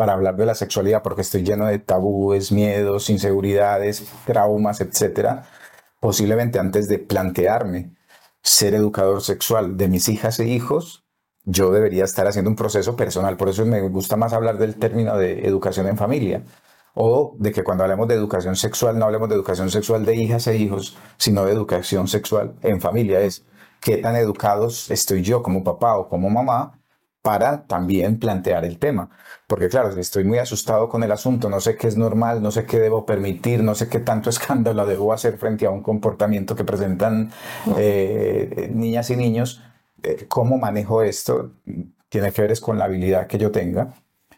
para 0.00 0.14
hablar 0.14 0.34
de 0.36 0.46
la 0.46 0.54
sexualidad 0.54 1.02
porque 1.02 1.20
estoy 1.20 1.42
lleno 1.42 1.66
de 1.66 1.78
tabúes, 1.78 2.52
miedos, 2.52 3.10
inseguridades, 3.10 4.10
traumas, 4.24 4.80
etcétera, 4.80 5.42
posiblemente 6.00 6.58
antes 6.58 6.88
de 6.88 6.98
plantearme 6.98 7.94
ser 8.42 8.72
educador 8.72 9.20
sexual 9.20 9.76
de 9.76 9.88
mis 9.88 10.08
hijas 10.08 10.40
e 10.40 10.48
hijos, 10.48 11.04
yo 11.44 11.70
debería 11.70 12.04
estar 12.04 12.26
haciendo 12.26 12.48
un 12.48 12.56
proceso 12.56 12.96
personal. 12.96 13.36
Por 13.36 13.50
eso 13.50 13.66
me 13.66 13.86
gusta 13.90 14.16
más 14.16 14.32
hablar 14.32 14.56
del 14.56 14.76
término 14.76 15.18
de 15.18 15.46
educación 15.46 15.86
en 15.86 15.98
familia. 15.98 16.44
O 16.94 17.36
de 17.38 17.52
que 17.52 17.62
cuando 17.62 17.84
hablemos 17.84 18.08
de 18.08 18.14
educación 18.14 18.56
sexual, 18.56 18.98
no 18.98 19.04
hablemos 19.04 19.28
de 19.28 19.34
educación 19.34 19.70
sexual 19.70 20.06
de 20.06 20.16
hijas 20.16 20.46
e 20.46 20.56
hijos, 20.56 20.96
sino 21.18 21.44
de 21.44 21.52
educación 21.52 22.08
sexual 22.08 22.54
en 22.62 22.80
familia. 22.80 23.20
Es 23.20 23.44
qué 23.80 23.98
tan 23.98 24.16
educados 24.16 24.90
estoy 24.90 25.20
yo 25.20 25.42
como 25.42 25.62
papá 25.62 25.98
o 25.98 26.08
como 26.08 26.30
mamá 26.30 26.79
para 27.22 27.66
también 27.66 28.18
plantear 28.18 28.64
el 28.64 28.78
tema. 28.78 29.10
Porque 29.46 29.68
claro, 29.68 29.90
estoy 29.98 30.24
muy 30.24 30.38
asustado 30.38 30.88
con 30.88 31.02
el 31.02 31.12
asunto, 31.12 31.50
no 31.50 31.60
sé 31.60 31.76
qué 31.76 31.88
es 31.88 31.96
normal, 31.96 32.42
no 32.42 32.50
sé 32.50 32.64
qué 32.64 32.78
debo 32.78 33.04
permitir, 33.04 33.62
no 33.62 33.74
sé 33.74 33.88
qué 33.88 33.98
tanto 34.00 34.30
escándalo 34.30 34.86
debo 34.86 35.12
hacer 35.12 35.38
frente 35.38 35.66
a 35.66 35.70
un 35.70 35.82
comportamiento 35.82 36.56
que 36.56 36.64
presentan 36.64 37.30
eh, 37.76 38.70
niñas 38.74 39.10
y 39.10 39.16
niños. 39.16 39.62
Eh, 40.02 40.26
¿Cómo 40.28 40.58
manejo 40.58 41.02
esto? 41.02 41.52
Tiene 42.08 42.32
que 42.32 42.42
ver 42.42 42.52
es 42.52 42.60
con 42.60 42.78
la 42.78 42.86
habilidad 42.86 43.26
que 43.26 43.38
yo 43.38 43.50
tenga 43.50 43.94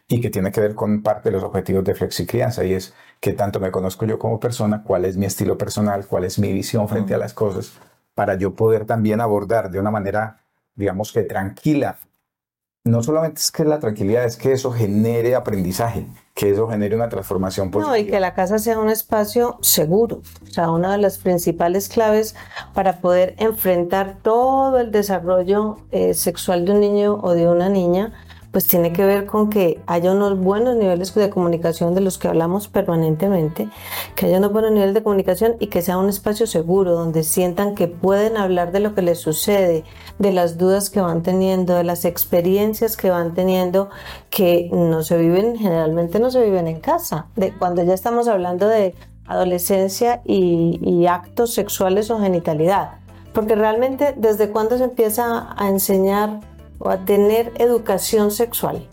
y 0.07 0.21
que 0.21 0.29
tiene 0.29 0.51
que 0.51 0.61
ver 0.61 0.75
con 0.75 1.01
parte 1.01 1.29
de 1.29 1.33
los 1.33 1.43
objetivos 1.43 1.83
de 1.83 1.95
flexicrianza 1.95 2.63
y 2.63 2.73
es 2.73 2.93
qué 3.19 3.33
tanto 3.33 3.59
me 3.59 3.71
conozco 3.71 4.05
yo 4.05 4.19
como 4.19 4.39
persona, 4.39 4.83
cuál 4.83 5.05
es 5.05 5.17
mi 5.17 5.25
estilo 5.25 5.57
personal, 5.57 6.05
cuál 6.07 6.25
es 6.25 6.37
mi 6.39 6.51
visión 6.51 6.87
frente 6.89 7.13
a 7.13 7.17
las 7.17 7.33
cosas, 7.33 7.73
para 8.13 8.35
yo 8.35 8.53
poder 8.53 8.85
también 8.85 9.21
abordar 9.21 9.71
de 9.71 9.79
una 9.79 9.91
manera, 9.91 10.41
digamos 10.75 11.11
que 11.11 11.23
tranquila. 11.23 11.97
No 12.85 13.01
solamente 13.01 13.39
es 13.39 13.49
que 13.49 13.63
la 13.63 13.79
tranquilidad, 13.79 14.25
es 14.25 14.35
que 14.35 14.51
eso 14.51 14.69
genere 14.69 15.35
aprendizaje, 15.35 16.05
que 16.35 16.51
eso 16.51 16.67
genere 16.67 16.97
una 16.97 17.07
transformación 17.07 17.71
positiva. 17.71 17.95
No, 17.95 17.97
y 17.97 18.07
que 18.07 18.19
la 18.19 18.33
casa 18.33 18.59
sea 18.59 18.77
un 18.77 18.89
espacio 18.89 19.57
seguro. 19.61 20.21
O 20.43 20.51
sea, 20.51 20.69
una 20.69 20.91
de 20.91 20.97
las 20.97 21.17
principales 21.17 21.87
claves 21.87 22.35
para 22.73 22.99
poder 22.99 23.35
enfrentar 23.37 24.17
todo 24.21 24.79
el 24.79 24.91
desarrollo 24.91 25.77
eh, 25.91 26.13
sexual 26.13 26.65
de 26.65 26.73
un 26.73 26.81
niño 26.81 27.21
o 27.23 27.33
de 27.33 27.47
una 27.47 27.69
niña, 27.69 28.11
pues 28.53 28.67
tiene 28.67 28.93
que 28.93 29.03
ver 29.03 29.25
con 29.25 29.49
que 29.49 29.81
haya 29.87 30.11
unos 30.11 30.39
buenos 30.39 30.75
niveles 30.75 31.13
de 31.15 31.31
comunicación 31.31 31.95
de 31.95 32.01
los 32.01 32.19
que 32.19 32.27
hablamos 32.27 32.67
permanentemente, 32.67 33.67
que 34.15 34.27
haya 34.27 34.37
unos 34.37 34.53
buenos 34.53 34.71
niveles 34.71 34.93
de 34.93 35.01
comunicación 35.01 35.55
y 35.59 35.67
que 35.67 35.81
sea 35.81 35.97
un 35.97 36.07
espacio 36.07 36.45
seguro 36.45 36.93
donde 36.93 37.23
sientan 37.23 37.73
que 37.73 37.87
pueden 37.87 38.37
hablar 38.37 38.71
de 38.71 38.79
lo 38.79 38.93
que 38.93 39.01
les 39.01 39.19
sucede, 39.19 39.83
de 40.19 40.31
las 40.31 40.59
dudas 40.59 40.91
que 40.91 41.01
van 41.01 41.23
teniendo, 41.23 41.73
de 41.73 41.83
las 41.83 42.05
experiencias 42.05 42.95
que 42.95 43.09
van 43.09 43.33
teniendo, 43.33 43.89
que 44.29 44.69
no 44.71 45.01
se 45.01 45.17
viven, 45.17 45.57
generalmente 45.57 46.19
no 46.19 46.29
se 46.29 46.43
viven 46.43 46.67
en 46.67 46.79
casa. 46.79 47.25
De 47.35 47.53
cuando 47.53 47.83
ya 47.83 47.95
estamos 47.95 48.27
hablando 48.27 48.67
de 48.67 48.93
adolescencia 49.25 50.21
y, 50.25 51.07
actos 51.07 51.55
sexuales 51.55 52.11
o 52.11 52.19
genitalidad. 52.19 52.91
Porque 53.33 53.55
realmente, 53.55 54.13
¿desde 54.15 54.49
cuándo 54.49 54.77
se 54.77 54.83
empieza 54.83 55.55
a 55.57 55.67
enseñar 55.69 56.52
o 56.83 56.89
a 56.89 57.05
tener 57.05 57.53
educación 57.55 58.31
sexual? 58.31 58.87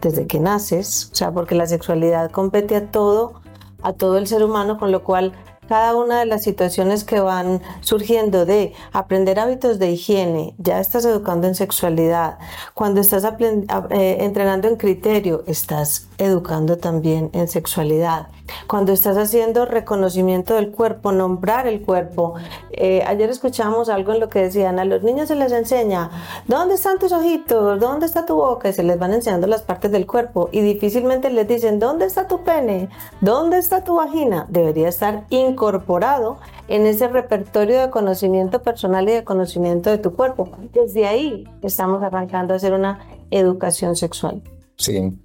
Desde 0.00 0.26
que 0.26 0.40
naces, 0.40 1.10
o 1.12 1.14
sea, 1.14 1.30
porque 1.30 1.54
la 1.54 1.66
sexualidad 1.66 2.30
compete 2.30 2.74
a 2.74 2.90
todo, 2.90 3.40
a 3.82 3.92
todo 3.92 4.16
el 4.16 4.26
ser 4.26 4.42
humano, 4.42 4.78
con 4.78 4.90
lo 4.90 5.04
cual 5.04 5.32
cada 5.68 5.94
una 5.94 6.18
de 6.18 6.26
las 6.26 6.42
situaciones 6.42 7.04
que 7.04 7.20
van 7.20 7.62
surgiendo 7.80 8.44
de 8.44 8.72
aprender 8.92 9.38
hábitos 9.38 9.78
de 9.78 9.92
higiene, 9.92 10.54
ya 10.58 10.80
estás 10.80 11.04
educando 11.04 11.46
en 11.46 11.54
sexualidad, 11.54 12.38
cuando 12.74 13.00
estás 13.00 13.22
eh, 13.24 14.16
entrenando 14.18 14.66
en 14.66 14.74
criterio, 14.74 15.44
estás 15.46 16.08
educando 16.20 16.76
también 16.76 17.30
en 17.32 17.48
sexualidad, 17.48 18.28
cuando 18.66 18.92
estás 18.92 19.16
haciendo 19.16 19.64
reconocimiento 19.64 20.54
del 20.54 20.70
cuerpo, 20.70 21.12
nombrar 21.12 21.66
el 21.66 21.82
cuerpo. 21.82 22.34
Eh, 22.72 23.02
ayer 23.06 23.30
escuchamos 23.30 23.88
algo 23.88 24.12
en 24.12 24.20
lo 24.20 24.28
que 24.28 24.40
decían, 24.40 24.78
a 24.78 24.84
los 24.84 25.02
niños 25.02 25.28
se 25.28 25.34
les 25.34 25.50
enseña, 25.52 26.10
¿dónde 26.46 26.74
están 26.74 26.98
tus 26.98 27.12
ojitos? 27.12 27.80
¿Dónde 27.80 28.06
está 28.06 28.26
tu 28.26 28.36
boca? 28.36 28.68
Y 28.68 28.72
se 28.74 28.82
les 28.82 28.98
van 28.98 29.14
enseñando 29.14 29.46
las 29.46 29.62
partes 29.62 29.90
del 29.90 30.06
cuerpo 30.06 30.50
y 30.52 30.60
difícilmente 30.60 31.30
les 31.30 31.48
dicen, 31.48 31.78
¿dónde 31.78 32.04
está 32.04 32.28
tu 32.28 32.44
pene? 32.44 32.90
¿Dónde 33.20 33.58
está 33.58 33.82
tu 33.82 33.96
vagina? 33.96 34.46
Debería 34.50 34.88
estar 34.88 35.24
incorporado 35.30 36.38
en 36.68 36.84
ese 36.86 37.08
repertorio 37.08 37.80
de 37.80 37.90
conocimiento 37.90 38.62
personal 38.62 39.08
y 39.08 39.12
de 39.12 39.24
conocimiento 39.24 39.90
de 39.90 39.98
tu 39.98 40.14
cuerpo. 40.14 40.50
Desde 40.72 41.06
ahí 41.06 41.48
estamos 41.62 42.02
arrancando 42.02 42.52
a 42.52 42.58
hacer 42.58 42.74
una 42.74 43.00
educación 43.30 43.96
sexual. 43.96 44.42
Sí. 44.76 45.18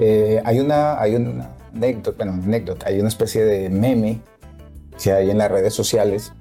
Eh, 0.00 0.40
hay 0.44 0.58
una, 0.58 1.00
hay 1.00 1.14
una 1.14 1.50
anécdota, 1.74 2.24
bueno, 2.24 2.42
anécdota, 2.42 2.88
hay 2.88 2.98
una 2.98 3.10
especie 3.10 3.44
de 3.44 3.68
meme 3.68 4.20
que 5.00 5.12
hay 5.12 5.30
en 5.30 5.38
las 5.38 5.50
redes 5.50 5.74
sociales 5.74 6.32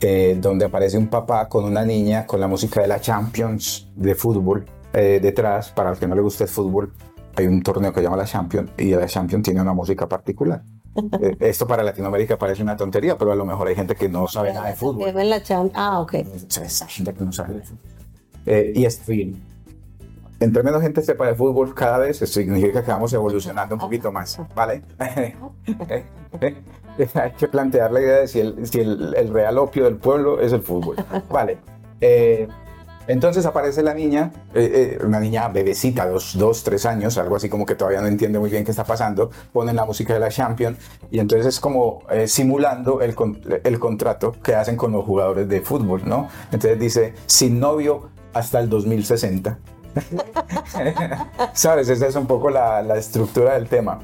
eh, 0.00 0.36
donde 0.40 0.64
aparece 0.64 0.96
un 0.96 1.08
papá 1.08 1.48
con 1.48 1.64
una 1.64 1.84
niña 1.84 2.24
con 2.24 2.40
la 2.40 2.46
música 2.46 2.80
de 2.80 2.86
la 2.86 3.00
Champions 3.00 3.88
de 3.96 4.14
fútbol 4.14 4.64
eh, 4.92 5.18
detrás. 5.20 5.70
Para 5.70 5.90
el 5.90 5.98
que 5.98 6.06
no 6.06 6.14
le 6.14 6.20
guste 6.20 6.44
el 6.44 6.50
fútbol, 6.50 6.92
hay 7.34 7.46
un 7.46 7.62
torneo 7.62 7.92
que 7.92 7.98
se 7.98 8.04
llama 8.04 8.16
la 8.16 8.24
Champions 8.24 8.70
y 8.76 8.90
la 8.90 9.06
Champions 9.06 9.44
tiene 9.44 9.60
una 9.60 9.72
música 9.72 10.08
particular. 10.08 10.62
Eh, 11.20 11.36
esto 11.40 11.64
para 11.64 11.84
Latinoamérica 11.84 12.36
parece 12.36 12.60
una 12.60 12.76
tontería, 12.76 13.16
pero 13.16 13.30
a 13.30 13.36
lo 13.36 13.44
mejor 13.44 13.68
hay 13.68 13.76
gente 13.76 13.94
que 13.94 14.08
no 14.08 14.26
sabe 14.26 14.52
nada 14.52 14.68
de 14.70 14.74
fútbol. 14.74 15.14
La 15.14 15.40
ah, 15.74 16.00
ok. 16.00 16.14
Esa 16.14 16.88
gente 16.88 17.14
que 17.14 17.24
no 17.24 17.30
sabe 17.30 17.54
de 17.54 17.62
fútbol. 17.62 18.72
Y 18.74 18.84
es 18.84 18.98
fin. 18.98 19.40
Entre 20.40 20.62
menos 20.62 20.82
gente 20.82 21.02
sepa 21.02 21.26
de 21.26 21.34
fútbol 21.34 21.74
cada 21.74 21.98
vez, 21.98 22.18
significa 22.18 22.84
que 22.84 22.90
vamos 22.90 23.12
evolucionando 23.12 23.74
un 23.74 23.80
poquito 23.80 24.12
más, 24.12 24.38
¿vale? 24.54 24.82
Hay 27.14 27.32
que 27.32 27.48
plantear 27.48 27.90
la 27.90 28.00
idea 28.00 28.16
de 28.18 28.28
si, 28.28 28.40
el, 28.40 28.66
si 28.66 28.80
el, 28.80 29.14
el 29.16 29.32
real 29.32 29.58
opio 29.58 29.84
del 29.84 29.96
pueblo 29.96 30.40
es 30.40 30.52
el 30.52 30.62
fútbol, 30.62 30.96
¿vale? 31.28 31.58
Eh, 32.00 32.48
entonces 33.08 33.46
aparece 33.46 33.82
la 33.82 33.94
niña, 33.94 34.30
eh, 34.54 34.98
eh, 35.00 35.04
una 35.04 35.18
niña 35.18 35.48
bebecita, 35.48 36.06
dos, 36.06 36.36
dos, 36.36 36.62
tres 36.62 36.84
años, 36.84 37.16
algo 37.16 37.36
así 37.36 37.48
como 37.48 37.64
que 37.64 37.74
todavía 37.74 38.02
no 38.02 38.06
entiende 38.06 38.38
muy 38.38 38.50
bien 38.50 38.64
qué 38.64 38.70
está 38.70 38.84
pasando, 38.84 39.30
ponen 39.50 39.76
la 39.76 39.86
música 39.86 40.12
de 40.12 40.20
la 40.20 40.28
Champions 40.28 40.78
y 41.10 41.18
entonces 41.18 41.46
es 41.46 41.58
como 41.58 42.02
eh, 42.10 42.28
simulando 42.28 43.00
el, 43.00 43.16
el 43.64 43.78
contrato 43.78 44.32
que 44.32 44.54
hacen 44.54 44.76
con 44.76 44.92
los 44.92 45.06
jugadores 45.06 45.48
de 45.48 45.62
fútbol, 45.62 46.02
¿no? 46.04 46.28
Entonces 46.52 46.78
dice, 46.78 47.14
sin 47.24 47.58
novio 47.58 48.10
hasta 48.34 48.60
el 48.60 48.68
2060. 48.68 49.58
¿Sabes? 51.52 51.88
Esa 51.88 52.06
es 52.06 52.16
un 52.16 52.26
poco 52.26 52.50
la, 52.50 52.80
estructura 52.96 53.54
del 53.54 53.68
tema. 53.68 53.98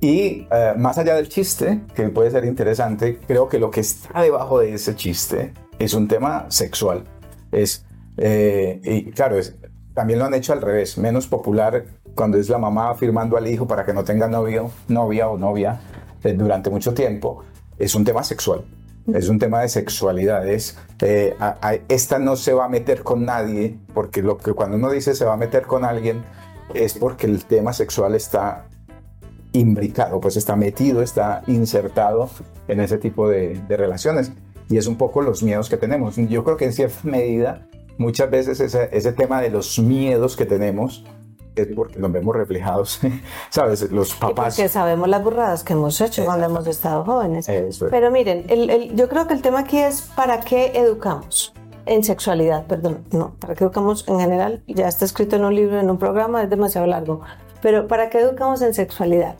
Y 0.00 0.46
eh, 0.50 0.72
más 0.76 0.96
allá 0.98 1.14
del 1.14 1.28
chiste, 1.28 1.82
que 1.94 2.08
puede 2.08 2.30
ser 2.30 2.44
interesante, 2.44 3.18
creo 3.26 3.48
que 3.48 3.58
lo 3.58 3.70
que 3.70 3.80
está 3.80 4.22
debajo 4.22 4.60
de 4.60 4.74
ese 4.74 4.94
chiste 4.94 5.52
es 5.78 5.92
un 5.94 6.08
tema 6.08 6.46
sexual. 6.48 7.04
Es, 7.52 7.84
eh, 8.16 8.80
y 8.82 9.10
claro, 9.10 9.38
es- 9.38 9.56
también 9.94 10.18
lo 10.18 10.24
han 10.24 10.34
hecho 10.34 10.52
al 10.52 10.62
revés, 10.62 10.96
menos 10.96 11.26
popular 11.26 11.84
cuando 12.14 12.38
es 12.38 12.48
la 12.48 12.58
mamá 12.58 12.94
firmando 12.94 13.36
al 13.36 13.46
hijo 13.46 13.66
para 13.66 13.84
que 13.84 13.92
no 13.92 14.04
tenga 14.04 14.28
novio, 14.28 14.70
novia 14.88 15.28
o 15.28 15.36
novia 15.36 15.80
eh, 16.24 16.32
durante 16.32 16.70
mucho 16.70 16.94
tiempo. 16.94 17.44
Es 17.78 17.94
un 17.94 18.04
tema 18.04 18.22
sexual. 18.24 18.64
Es 19.14 19.28
un 19.28 19.38
tema 19.38 19.60
de 19.60 19.68
sexualidad. 19.68 20.46
Es, 20.48 20.76
eh, 21.00 21.36
esta 21.88 22.18
no 22.18 22.36
se 22.36 22.52
va 22.52 22.66
a 22.66 22.68
meter 22.68 23.02
con 23.02 23.24
nadie, 23.24 23.78
porque 23.94 24.22
lo 24.22 24.38
que 24.38 24.52
cuando 24.52 24.76
uno 24.76 24.90
dice 24.90 25.14
se 25.14 25.24
va 25.24 25.34
a 25.34 25.36
meter 25.36 25.62
con 25.62 25.84
alguien 25.84 26.22
es 26.74 26.94
porque 26.94 27.26
el 27.26 27.44
tema 27.44 27.72
sexual 27.72 28.14
está 28.14 28.66
imbricado, 29.52 30.20
pues 30.20 30.36
está 30.36 30.54
metido, 30.54 31.02
está 31.02 31.42
insertado 31.46 32.30
en 32.68 32.80
ese 32.80 32.98
tipo 32.98 33.28
de, 33.28 33.60
de 33.68 33.76
relaciones. 33.76 34.32
Y 34.68 34.76
es 34.76 34.86
un 34.86 34.96
poco 34.96 35.20
los 35.22 35.42
miedos 35.42 35.68
que 35.68 35.76
tenemos. 35.76 36.16
Yo 36.16 36.44
creo 36.44 36.56
que 36.56 36.66
en 36.66 36.72
cierta 36.72 37.00
medida, 37.02 37.66
muchas 37.98 38.30
veces 38.30 38.60
ese, 38.60 38.88
ese 38.92 39.12
tema 39.12 39.42
de 39.42 39.50
los 39.50 39.78
miedos 39.78 40.36
que 40.36 40.46
tenemos 40.46 41.04
es 41.62 41.68
porque 41.74 41.98
nos 41.98 42.10
vemos 42.12 42.34
reflejados, 42.36 43.00
¿sabes? 43.50 43.90
Los 43.90 44.14
Y 44.14 44.18
papás. 44.20 44.56
porque 44.56 44.68
sabemos 44.68 45.08
las 45.08 45.22
burradas 45.22 45.62
que 45.64 45.72
hemos 45.74 46.00
hecho 46.00 46.24
cuando 46.24 46.46
hemos 46.46 46.66
estado 46.66 47.04
jóvenes. 47.04 47.48
Eso 47.48 47.86
es. 47.86 47.90
Pero 47.90 48.10
miren, 48.10 48.44
el- 48.48 48.70
el- 48.70 48.96
yo 48.96 49.08
creo 49.08 49.26
que 49.26 49.34
el 49.34 49.42
tema 49.42 49.60
aquí 49.60 49.78
es 49.78 50.02
para 50.16 50.40
qué 50.40 50.72
educamos 50.74 51.52
en 51.86 52.04
sexualidad, 52.04 52.66
perdón, 52.66 53.04
no, 53.10 53.34
para 53.40 53.54
qué 53.54 53.64
educamos 53.64 54.04
en 54.06 54.20
general, 54.20 54.62
ya 54.68 54.86
está 54.86 55.04
escrito 55.04 55.36
en 55.36 55.44
un 55.44 55.54
libro, 55.54 55.80
en 55.80 55.90
un 55.90 55.98
programa, 55.98 56.42
es 56.42 56.50
demasiado 56.50 56.86
largo, 56.86 57.20
pero 57.62 57.88
para 57.88 58.10
qué 58.10 58.20
educamos 58.20 58.62
en 58.62 58.74
sexualidad. 58.74 59.36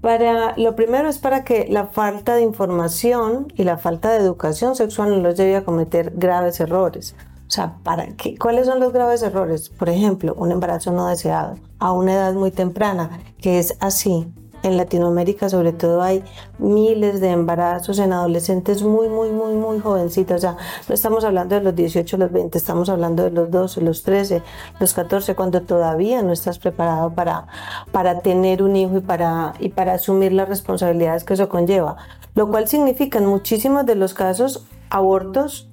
Para, 0.00 0.56
lo 0.56 0.76
primero 0.76 1.08
es 1.08 1.18
para 1.18 1.42
que 1.42 1.66
la 1.68 1.86
falta 1.86 2.36
de 2.36 2.42
información 2.42 3.52
y 3.56 3.64
la 3.64 3.78
falta 3.78 4.10
de 4.10 4.18
educación 4.18 4.76
sexual 4.76 5.10
no 5.10 5.16
los 5.28 5.34
lleve 5.36 5.56
a 5.56 5.64
cometer 5.64 6.12
graves 6.14 6.60
errores. 6.60 7.16
O 7.48 7.50
sea, 7.50 7.78
¿para? 7.82 8.06
¿cuáles 8.38 8.66
son 8.66 8.78
los 8.78 8.92
graves 8.92 9.22
errores? 9.22 9.70
Por 9.70 9.88
ejemplo, 9.88 10.34
un 10.36 10.52
embarazo 10.52 10.92
no 10.92 11.06
deseado 11.06 11.56
a 11.78 11.92
una 11.92 12.12
edad 12.12 12.34
muy 12.34 12.50
temprana, 12.50 13.20
que 13.40 13.58
es 13.58 13.74
así. 13.80 14.30
En 14.62 14.76
Latinoamérica 14.76 15.48
sobre 15.48 15.72
todo 15.72 16.02
hay 16.02 16.24
miles 16.58 17.20
de 17.20 17.30
embarazos 17.30 18.00
en 18.00 18.12
adolescentes 18.12 18.82
muy, 18.82 19.08
muy, 19.08 19.30
muy, 19.30 19.54
muy 19.54 19.78
jovencitos. 19.78 20.36
O 20.36 20.40
sea, 20.40 20.56
no 20.88 20.94
estamos 20.94 21.24
hablando 21.24 21.54
de 21.54 21.62
los 21.62 21.74
18, 21.74 22.18
los 22.18 22.32
20, 22.32 22.58
estamos 22.58 22.90
hablando 22.90 23.22
de 23.22 23.30
los 23.30 23.50
12, 23.50 23.80
los 23.80 24.02
13, 24.02 24.42
los 24.78 24.92
14, 24.92 25.34
cuando 25.34 25.62
todavía 25.62 26.22
no 26.22 26.32
estás 26.32 26.58
preparado 26.58 27.14
para, 27.14 27.46
para 27.92 28.20
tener 28.20 28.62
un 28.62 28.76
hijo 28.76 28.98
y 28.98 29.00
para, 29.00 29.54
y 29.58 29.70
para 29.70 29.94
asumir 29.94 30.32
las 30.32 30.48
responsabilidades 30.48 31.24
que 31.24 31.34
eso 31.34 31.48
conlleva. 31.48 31.96
Lo 32.34 32.50
cual 32.50 32.68
significa 32.68 33.20
en 33.20 33.26
muchísimos 33.26 33.86
de 33.86 33.94
los 33.94 34.12
casos 34.12 34.66
abortos 34.90 35.70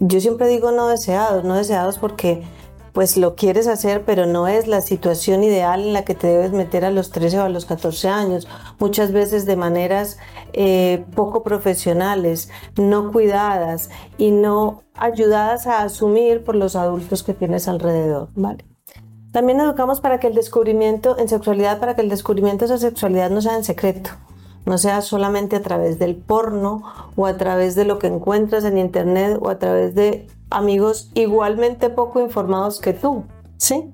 yo 0.00 0.20
siempre 0.20 0.48
digo 0.48 0.72
no 0.72 0.88
deseados, 0.88 1.44
no 1.44 1.54
deseados 1.54 1.98
porque 1.98 2.42
pues 2.92 3.16
lo 3.16 3.36
quieres 3.36 3.68
hacer, 3.68 4.04
pero 4.04 4.26
no 4.26 4.48
es 4.48 4.66
la 4.66 4.80
situación 4.80 5.44
ideal 5.44 5.80
en 5.80 5.92
la 5.92 6.04
que 6.04 6.14
te 6.14 6.26
debes 6.26 6.52
meter 6.52 6.84
a 6.84 6.90
los 6.90 7.10
13 7.10 7.38
o 7.38 7.42
a 7.44 7.48
los 7.48 7.64
14 7.66 8.08
años, 8.08 8.48
muchas 8.78 9.12
veces 9.12 9.46
de 9.46 9.56
maneras 9.56 10.18
eh, 10.52 11.04
poco 11.14 11.42
profesionales, 11.42 12.50
no 12.76 13.12
cuidadas 13.12 13.90
y 14.18 14.32
no 14.32 14.82
ayudadas 14.94 15.66
a 15.66 15.82
asumir 15.82 16.42
por 16.42 16.56
los 16.56 16.74
adultos 16.74 17.22
que 17.22 17.34
tienes 17.34 17.68
alrededor, 17.68 18.30
¿vale? 18.34 18.64
También 19.32 19.60
educamos 19.60 20.00
para 20.00 20.18
que 20.18 20.26
el 20.26 20.34
descubrimiento 20.34 21.16
en 21.16 21.28
sexualidad, 21.28 21.78
para 21.78 21.94
que 21.94 22.00
el 22.00 22.08
descubrimiento 22.08 22.66
de 22.66 22.74
esa 22.74 22.88
sexualidad 22.88 23.30
no 23.30 23.40
sea 23.40 23.56
en 23.56 23.62
secreto, 23.62 24.10
no 24.66 24.78
sea 24.78 25.00
solamente 25.02 25.56
a 25.56 25.62
través 25.62 25.98
del 25.98 26.16
porno 26.16 26.82
o 27.16 27.26
a 27.26 27.36
través 27.36 27.74
de 27.74 27.84
lo 27.84 27.98
que 27.98 28.06
encuentras 28.06 28.64
en 28.64 28.78
internet 28.78 29.38
o 29.40 29.48
a 29.48 29.58
través 29.58 29.94
de 29.94 30.26
amigos 30.50 31.10
igualmente 31.14 31.90
poco 31.90 32.20
informados 32.20 32.80
que 32.80 32.92
tú, 32.92 33.24
¿sí? 33.56 33.92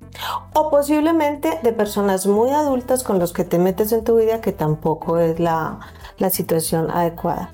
O 0.54 0.70
posiblemente 0.70 1.60
de 1.62 1.72
personas 1.72 2.26
muy 2.26 2.50
adultas 2.50 3.02
con 3.04 3.18
los 3.18 3.32
que 3.32 3.44
te 3.44 3.58
metes 3.58 3.92
en 3.92 4.04
tu 4.04 4.16
vida 4.16 4.40
que 4.40 4.52
tampoco 4.52 5.18
es 5.18 5.38
la, 5.38 5.80
la 6.18 6.30
situación 6.30 6.90
adecuada. 6.90 7.50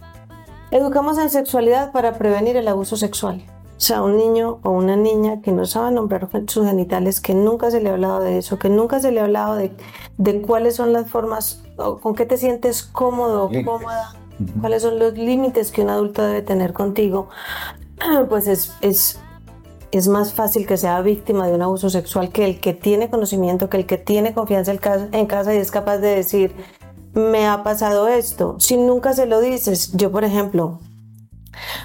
Educamos 0.70 1.18
en 1.18 1.28
sexualidad 1.28 1.92
para 1.92 2.14
prevenir 2.14 2.56
el 2.56 2.66
abuso 2.66 2.96
sexual. 2.96 3.44
O 3.76 3.84
sea, 3.84 4.00
un 4.00 4.16
niño 4.16 4.60
o 4.62 4.70
una 4.70 4.94
niña 4.94 5.40
que 5.42 5.50
no 5.50 5.66
sabe 5.66 5.90
nombrar 5.90 6.28
sus 6.46 6.64
genitales, 6.64 7.20
que 7.20 7.34
nunca 7.34 7.68
se 7.70 7.80
le 7.80 7.90
ha 7.90 7.94
hablado 7.94 8.20
de 8.20 8.38
eso, 8.38 8.56
que 8.58 8.68
nunca 8.68 9.00
se 9.00 9.10
le 9.10 9.20
ha 9.20 9.24
hablado 9.24 9.56
de, 9.56 9.72
de 10.18 10.40
cuáles 10.40 10.76
son 10.76 10.92
las 10.92 11.10
formas, 11.10 11.61
con 11.76 12.14
qué 12.14 12.26
te 12.26 12.36
sientes 12.36 12.82
cómodo 12.82 13.48
Límites. 13.48 13.66
cómoda, 13.66 14.14
cuáles 14.60 14.82
son 14.82 14.98
los 14.98 15.14
límites 15.14 15.70
que 15.70 15.82
un 15.82 15.90
adulto 15.90 16.22
debe 16.22 16.42
tener 16.42 16.72
contigo, 16.72 17.28
pues 18.28 18.46
es, 18.46 18.72
es, 18.80 19.20
es 19.90 20.08
más 20.08 20.32
fácil 20.32 20.66
que 20.66 20.76
sea 20.76 21.00
víctima 21.00 21.46
de 21.46 21.54
un 21.54 21.62
abuso 21.62 21.90
sexual 21.90 22.30
que 22.30 22.44
el 22.44 22.60
que 22.60 22.74
tiene 22.74 23.10
conocimiento, 23.10 23.68
que 23.68 23.78
el 23.78 23.86
que 23.86 23.98
tiene 23.98 24.34
confianza 24.34 24.72
en 24.72 25.26
casa 25.26 25.54
y 25.54 25.58
es 25.58 25.70
capaz 25.70 25.98
de 25.98 26.16
decir, 26.16 26.54
me 27.14 27.46
ha 27.46 27.62
pasado 27.62 28.08
esto. 28.08 28.56
Si 28.58 28.76
nunca 28.76 29.12
se 29.12 29.26
lo 29.26 29.40
dices, 29.40 29.92
yo 29.92 30.10
por 30.10 30.24
ejemplo, 30.24 30.80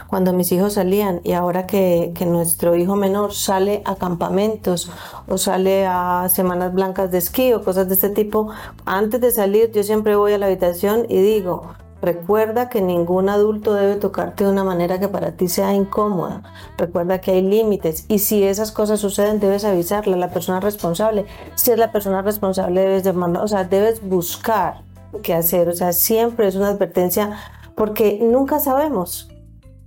cuando 0.08 0.34
mis 0.34 0.52
hijos 0.52 0.74
salían 0.74 1.22
y 1.24 1.34
ahora 1.34 1.68
que, 1.68 2.12
que 2.16 2.26
nuestro 2.26 2.76
hijo 2.76 2.96
menor 2.96 3.34
sale 3.34 3.82
a 3.86 3.96
campamentos 3.96 4.92
o 5.28 5.38
sale 5.38 5.86
a 5.86 6.28
semanas 6.30 6.74
blancas 6.74 7.12
de 7.12 7.18
esquí 7.18 7.54
o 7.54 7.64
cosas 7.64 7.88
de 7.88 7.96
este 7.96 8.10
tipo, 8.10 8.50
antes 8.86 9.22
de 9.22 9.32
salir 9.32 9.72
yo 9.72 9.84
siempre 9.84 10.16
voy 10.16 10.34
a 10.34 10.38
la 10.38 10.48
habitación 10.48 11.06
y 11.10 11.22
digo, 11.22 11.74
recuerda 12.02 12.70
que 12.70 12.82
ningún 12.82 13.30
adulto 13.30 13.74
debe 13.74 13.96
tocarte 13.96 14.44
de 14.44 14.52
una 14.52 14.64
manera 14.64 15.00
que 15.00 15.08
para 15.08 15.32
ti 15.32 15.48
sea 15.48 15.74
incómoda, 15.74 16.44
recuerda 16.78 17.20
que 17.20 17.32
hay 17.32 17.42
límites 17.42 18.06
y 18.08 18.20
si 18.20 18.44
esas 18.44 18.72
cosas 18.72 19.00
suceden 19.00 19.40
debes 19.40 19.66
avisarle 19.66 20.14
a 20.14 20.18
la 20.18 20.30
persona 20.30 20.60
responsable, 20.60 21.26
si 21.56 21.72
es 21.72 21.78
la 21.78 21.92
persona 21.92 22.22
responsable 22.22 22.82
debes 22.82 23.04
llamarlo, 23.04 23.44
o 23.44 23.48
sea, 23.48 23.64
debes 23.64 24.02
buscar 24.02 24.84
qué 25.24 25.34
hacer, 25.34 25.70
o 25.70 25.74
sea, 25.74 25.94
siempre 25.94 26.48
es 26.48 26.56
una 26.56 26.70
advertencia 26.70 27.38
porque 27.76 28.20
nunca 28.22 28.60
sabemos 28.60 29.30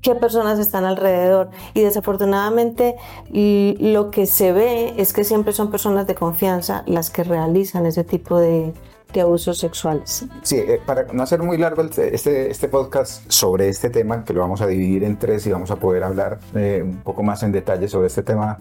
qué 0.02 0.14
personas 0.14 0.58
están 0.58 0.84
alrededor 0.84 1.50
y 1.74 1.82
desafortunadamente 1.82 2.96
lo 3.30 4.10
que 4.10 4.26
se 4.26 4.52
ve 4.52 4.94
es 4.96 5.12
que 5.12 5.24
siempre 5.24 5.52
son 5.52 5.70
personas 5.70 6.06
de 6.06 6.14
confianza 6.14 6.82
las 6.86 7.10
que 7.10 7.24
realizan 7.24 7.86
ese 7.86 8.04
tipo 8.04 8.38
de, 8.38 8.72
de 9.12 9.20
abusos 9.20 9.58
sexuales. 9.58 10.26
Sí, 10.42 10.56
eh, 10.56 10.80
para 10.84 11.04
no 11.12 11.22
hacer 11.22 11.42
muy 11.42 11.58
largo 11.58 11.82
este, 11.82 12.50
este 12.50 12.68
podcast 12.68 13.30
sobre 13.30 13.68
este 13.68 13.90
tema, 13.90 14.24
que 14.24 14.32
lo 14.32 14.40
vamos 14.40 14.60
a 14.60 14.66
dividir 14.66 15.04
en 15.04 15.18
tres 15.18 15.46
y 15.46 15.50
vamos 15.50 15.70
a 15.70 15.76
poder 15.76 16.04
hablar 16.04 16.38
eh, 16.54 16.82
un 16.84 16.98
poco 16.98 17.22
más 17.22 17.42
en 17.42 17.52
detalle 17.52 17.88
sobre 17.88 18.06
este 18.06 18.22
tema 18.22 18.58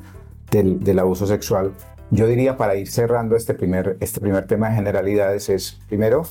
del, 0.52 0.84
del 0.84 1.00
abuso 1.00 1.28
sexual, 1.28 1.74
yo 2.12 2.26
diría 2.26 2.58
para 2.58 2.76
ir 2.76 2.90
cerrando 2.90 3.36
este 3.36 3.54
primer, 3.54 3.98
este 4.00 4.20
primer 4.20 4.48
tema 4.48 4.70
de 4.70 4.76
generalidades 4.76 5.50
es, 5.50 5.80
primero, 5.88 6.24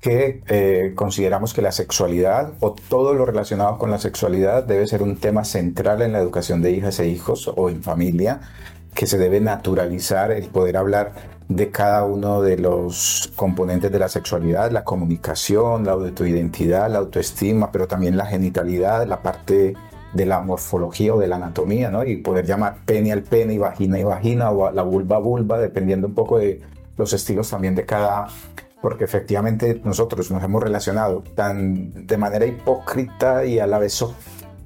que 0.00 0.42
eh, 0.48 0.92
consideramos 0.94 1.52
que 1.52 1.60
la 1.60 1.72
sexualidad 1.72 2.54
o 2.60 2.72
todo 2.72 3.12
lo 3.12 3.26
relacionado 3.26 3.76
con 3.76 3.90
la 3.90 3.98
sexualidad 3.98 4.64
debe 4.64 4.86
ser 4.86 5.02
un 5.02 5.16
tema 5.16 5.44
central 5.44 6.00
en 6.00 6.12
la 6.12 6.20
educación 6.20 6.62
de 6.62 6.72
hijas 6.72 7.00
e 7.00 7.08
hijos 7.08 7.52
o 7.54 7.68
en 7.68 7.82
familia, 7.82 8.40
que 8.94 9.06
se 9.06 9.18
debe 9.18 9.40
naturalizar 9.40 10.30
el 10.30 10.48
poder 10.48 10.78
hablar 10.78 11.12
de 11.48 11.70
cada 11.70 12.04
uno 12.04 12.42
de 12.42 12.56
los 12.56 13.32
componentes 13.36 13.92
de 13.92 13.98
la 13.98 14.08
sexualidad, 14.08 14.70
la 14.70 14.84
comunicación, 14.84 15.84
la 15.84 15.92
autoidentidad, 15.92 16.90
la 16.90 16.98
autoestima, 16.98 17.70
pero 17.70 17.86
también 17.86 18.16
la 18.16 18.26
genitalidad, 18.26 19.06
la 19.06 19.20
parte 19.20 19.74
de 20.12 20.26
la 20.26 20.40
morfología 20.40 21.14
o 21.14 21.18
de 21.18 21.28
la 21.28 21.36
anatomía, 21.36 21.90
¿no? 21.90 22.04
Y 22.04 22.16
poder 22.16 22.46
llamar 22.46 22.78
pene 22.86 23.12
al 23.12 23.22
pene 23.22 23.54
y 23.54 23.58
vagina 23.58 23.98
y 23.98 24.04
vagina 24.04 24.50
o 24.50 24.70
la 24.70 24.82
vulva 24.82 25.16
a 25.16 25.18
vulva, 25.20 25.58
dependiendo 25.58 26.06
un 26.06 26.14
poco 26.14 26.38
de 26.38 26.60
los 26.96 27.12
estilos 27.12 27.50
también 27.50 27.74
de 27.74 27.84
cada 27.84 28.28
porque 28.80 29.04
efectivamente 29.04 29.80
nosotros 29.84 30.30
nos 30.30 30.42
hemos 30.42 30.62
relacionado 30.62 31.22
tan 31.34 32.06
de 32.06 32.16
manera 32.16 32.46
hipócrita 32.46 33.44
y 33.44 33.58
a 33.58 33.66
la 33.66 33.78
vez 33.78 34.04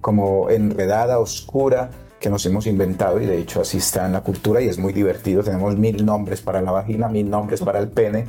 como 0.00 0.50
enredada, 0.50 1.18
oscura, 1.18 1.90
que 2.20 2.30
nos 2.30 2.46
hemos 2.46 2.66
inventado 2.66 3.20
y 3.20 3.26
de 3.26 3.38
hecho 3.38 3.60
así 3.60 3.78
está 3.78 4.06
en 4.06 4.12
la 4.12 4.22
cultura 4.22 4.60
y 4.62 4.68
es 4.68 4.78
muy 4.78 4.92
divertido. 4.92 5.42
Tenemos 5.42 5.76
mil 5.76 6.06
nombres 6.06 6.40
para 6.40 6.62
la 6.62 6.70
vagina, 6.70 7.08
mil 7.08 7.28
nombres 7.28 7.60
para 7.60 7.78
el 7.78 7.88
pene, 7.88 8.26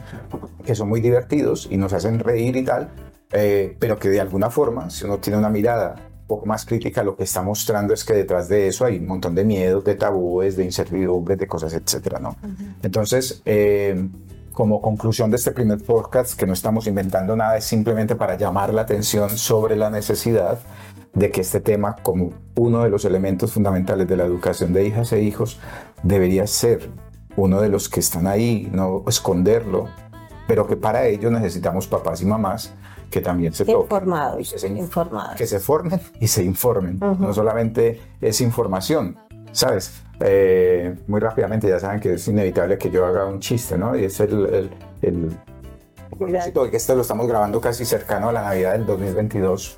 que 0.66 0.76
son 0.76 0.90
muy 0.90 1.00
divertidos 1.00 1.68
y 1.72 1.78
nos 1.78 1.94
hacen 1.94 2.20
reír 2.20 2.58
y 2.58 2.66
tal, 2.66 2.90
eh, 3.32 3.76
pero 3.80 3.98
que 3.98 4.10
de 4.10 4.20
alguna 4.20 4.50
forma, 4.50 4.90
si 4.90 5.06
uno 5.06 5.20
tiene 5.20 5.40
una 5.40 5.50
mirada 5.50 5.96
un 6.22 6.28
poco 6.28 6.46
más 6.46 6.66
crítica, 6.66 7.04
lo 7.04 7.16
que 7.16 7.24
está 7.24 7.42
mostrando 7.42 7.94
es 7.94 8.04
que 8.04 8.14
detrás 8.14 8.50
de 8.50 8.68
eso 8.68 8.84
hay 8.84 8.98
un 8.98 9.08
montón 9.08 9.36
de 9.36 9.46
miedos, 9.46 9.84
de 9.86 9.96
tabúes, 9.96 10.58
de 10.58 10.66
incertidumbres, 10.66 11.38
de 11.38 11.48
cosas, 11.48 11.74
etcétera, 11.74 12.20
¿no? 12.20 12.36
Entonces, 12.84 13.42
eh, 13.46 14.10
como 14.56 14.82
conclusión 14.82 15.30
de 15.30 15.36
este 15.36 15.52
primer 15.52 15.84
podcast, 15.84 16.40
que 16.40 16.48
no 16.48 16.54
estamos 16.54 16.88
inventando 16.88 17.36
nada, 17.36 17.58
es 17.58 17.66
simplemente 17.66 18.16
para 18.16 18.38
llamar 18.38 18.74
la 18.74 18.84
atención 18.84 19.30
sobre 19.30 19.76
la 19.76 19.90
necesidad 19.90 20.60
de 21.14 21.30
que 21.30 21.42
este 21.42 21.60
tema, 21.60 21.98
como 22.02 22.32
uno 22.56 22.82
de 22.82 22.90
los 22.90 23.04
elementos 23.04 23.52
fundamentales 23.52 24.08
de 24.08 24.16
la 24.16 24.24
educación 24.24 24.72
de 24.72 24.88
hijas 24.88 25.12
e 25.12 25.22
hijos, 25.22 25.60
debería 26.04 26.48
ser 26.48 26.90
uno 27.36 27.60
de 27.60 27.68
los 27.68 27.90
que 27.90 28.00
están 28.00 28.28
ahí, 28.28 28.70
no 28.72 29.04
esconderlo, 29.08 29.90
pero 30.48 30.66
que 30.66 30.78
para 30.78 31.06
ello 31.06 31.30
necesitamos 31.30 31.86
papás 31.88 32.22
y 32.22 32.26
mamás 32.26 32.74
que 33.12 33.20
también 33.20 33.52
se. 33.52 33.70
Informados, 33.70 34.54
que 34.54 34.58
se, 34.58 34.68
informados. 34.70 35.36
que 35.36 35.48
se 35.48 35.60
formen 35.60 36.00
y 36.22 36.28
se 36.28 36.46
informen. 36.46 36.98
No 37.00 37.34
solamente 37.34 38.00
es 38.22 38.40
información, 38.40 39.18
¿sabes? 39.52 40.05
Eh, 40.20 40.96
muy 41.08 41.20
rápidamente 41.20 41.68
ya 41.68 41.80
saben 41.80 42.00
que 42.00 42.14
es 42.14 42.28
inevitable 42.28 42.78
que 42.78 42.90
yo 42.90 43.06
haga 43.06 43.26
un 43.26 43.40
chiste, 43.40 43.78
¿no? 43.78 43.98
Y 43.98 44.06
es 44.06 44.20
el, 44.22 44.46
el, 44.46 44.70
el 45.02 45.30
propósito 46.18 46.64
de 46.64 46.72
que 46.72 46.78
esto 46.78 46.96
lo 46.96 47.02
estamos 47.02 47.28
grabando 47.28 47.60
casi 47.60 47.84
cercano 47.86 48.30
a 48.30 48.32
la 48.32 48.42
Navidad 48.44 48.74
del 48.74 48.86
2022. 48.86 49.78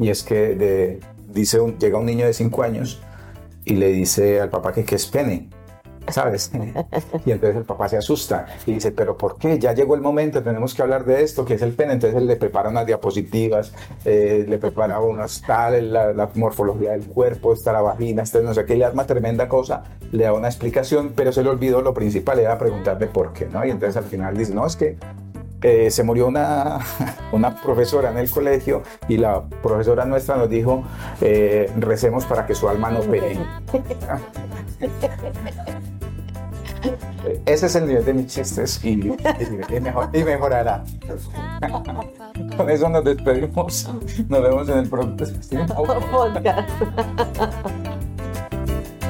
Y 0.00 0.10
es 0.10 0.22
que 0.24 0.54
de- 0.56 1.00
dice 1.32 1.60
un- 1.60 1.78
llega 1.78 1.98
un 1.98 2.06
niño 2.06 2.26
de 2.26 2.32
5 2.32 2.62
años 2.62 3.00
y 3.64 3.74
le 3.74 3.88
dice 3.92 4.40
al 4.40 4.50
papá 4.50 4.72
que 4.72 4.84
qué 4.84 4.96
es 4.96 5.06
pene. 5.06 5.48
¿Sabes? 6.08 6.50
Y 7.24 7.32
entonces 7.32 7.56
el 7.56 7.64
papá 7.64 7.88
se 7.88 7.96
asusta 7.96 8.46
y 8.66 8.74
dice, 8.74 8.92
pero 8.92 9.16
¿por 9.16 9.38
qué? 9.38 9.58
Ya 9.58 9.72
llegó 9.72 9.94
el 9.94 10.00
momento, 10.00 10.42
tenemos 10.42 10.74
que 10.74 10.82
hablar 10.82 11.04
de 11.04 11.22
esto, 11.22 11.44
que 11.44 11.54
es 11.54 11.62
el 11.62 11.72
pene. 11.72 11.94
Entonces 11.94 12.16
él 12.16 12.26
le 12.26 12.36
prepara 12.36 12.68
unas 12.68 12.86
diapositivas, 12.86 13.72
eh, 14.04 14.44
le 14.48 14.58
prepara 14.58 15.00
unas 15.00 15.42
tal, 15.42 15.92
la, 15.92 16.30
morfología 16.34 16.92
del 16.92 17.04
cuerpo, 17.04 17.52
está 17.52 17.72
la 17.72 17.80
vagina, 17.80 18.22
está 18.22 18.40
no 18.40 18.54
sé 18.54 18.64
qué, 18.64 18.76
le 18.76 18.84
arma 18.84 19.06
tremenda 19.06 19.48
cosa, 19.48 19.84
le 20.12 20.24
da 20.24 20.32
una 20.32 20.48
explicación, 20.48 21.12
pero 21.16 21.32
se 21.32 21.42
le 21.42 21.48
olvidó 21.48 21.82
lo 21.82 21.94
principal, 21.94 22.38
era 22.38 22.58
preguntarle 22.58 23.06
por 23.06 23.32
qué, 23.32 23.46
¿no? 23.46 23.64
Y 23.64 23.70
entonces 23.70 23.96
al 23.96 24.04
final 24.04 24.36
dice, 24.36 24.54
no, 24.54 24.66
es 24.66 24.76
que 24.76 24.96
eh, 25.62 25.90
se 25.90 26.02
murió 26.02 26.28
una, 26.28 26.80
una 27.32 27.60
profesora 27.60 28.10
en 28.10 28.18
el 28.18 28.30
colegio 28.30 28.82
y 29.08 29.16
la 29.16 29.42
profesora 29.62 30.04
nuestra 30.04 30.36
nos 30.36 30.50
dijo, 30.50 30.84
eh, 31.20 31.70
recemos 31.78 32.24
para 32.26 32.46
que 32.46 32.54
su 32.54 32.68
alma 32.68 32.90
no 32.90 33.00
pelee. 33.00 33.38
Ese 37.46 37.66
es 37.66 37.74
el 37.76 37.86
nivel 37.86 38.04
de 38.04 38.14
mis 38.14 38.26
chistes 38.26 38.80
y, 38.84 38.90
y- 38.90 39.80
mejor- 39.80 40.10
y 40.12 40.22
mejorará. 40.24 40.84
Con 42.56 42.70
eso 42.70 42.88
nos 42.88 43.04
despedimos. 43.04 43.88
Nos 44.28 44.42
vemos 44.42 44.68
en 44.68 44.78
el 44.78 44.88
próximo 44.88 45.66
Podcast. 46.10 46.68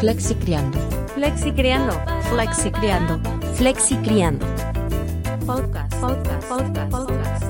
Flexi 0.01 0.35
Criando. 0.35 0.79
Flexi 1.15 1.53
Criando. 1.53 1.93
Flexi 2.31 2.71
Criando. 2.71 3.21
Flexi 3.55 3.97
Criando. 3.97 4.47
Podcast, 5.47 5.95
podcast, 5.97 6.49
podcast, 6.49 6.91
podcast. 6.91 7.45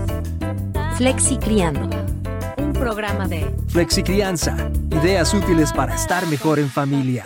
Flexi 0.97 1.37
Criando. 1.39 1.89
Un 2.59 2.73
programa 2.73 3.27
de 3.27 3.53
Flexi 3.69 4.03
Crianza. 4.03 4.57
Ideas 4.91 5.35
útiles 5.35 5.73
para 5.73 5.95
estar 5.95 6.27
mejor 6.29 6.59
en 6.59 6.69
familia. 6.69 7.25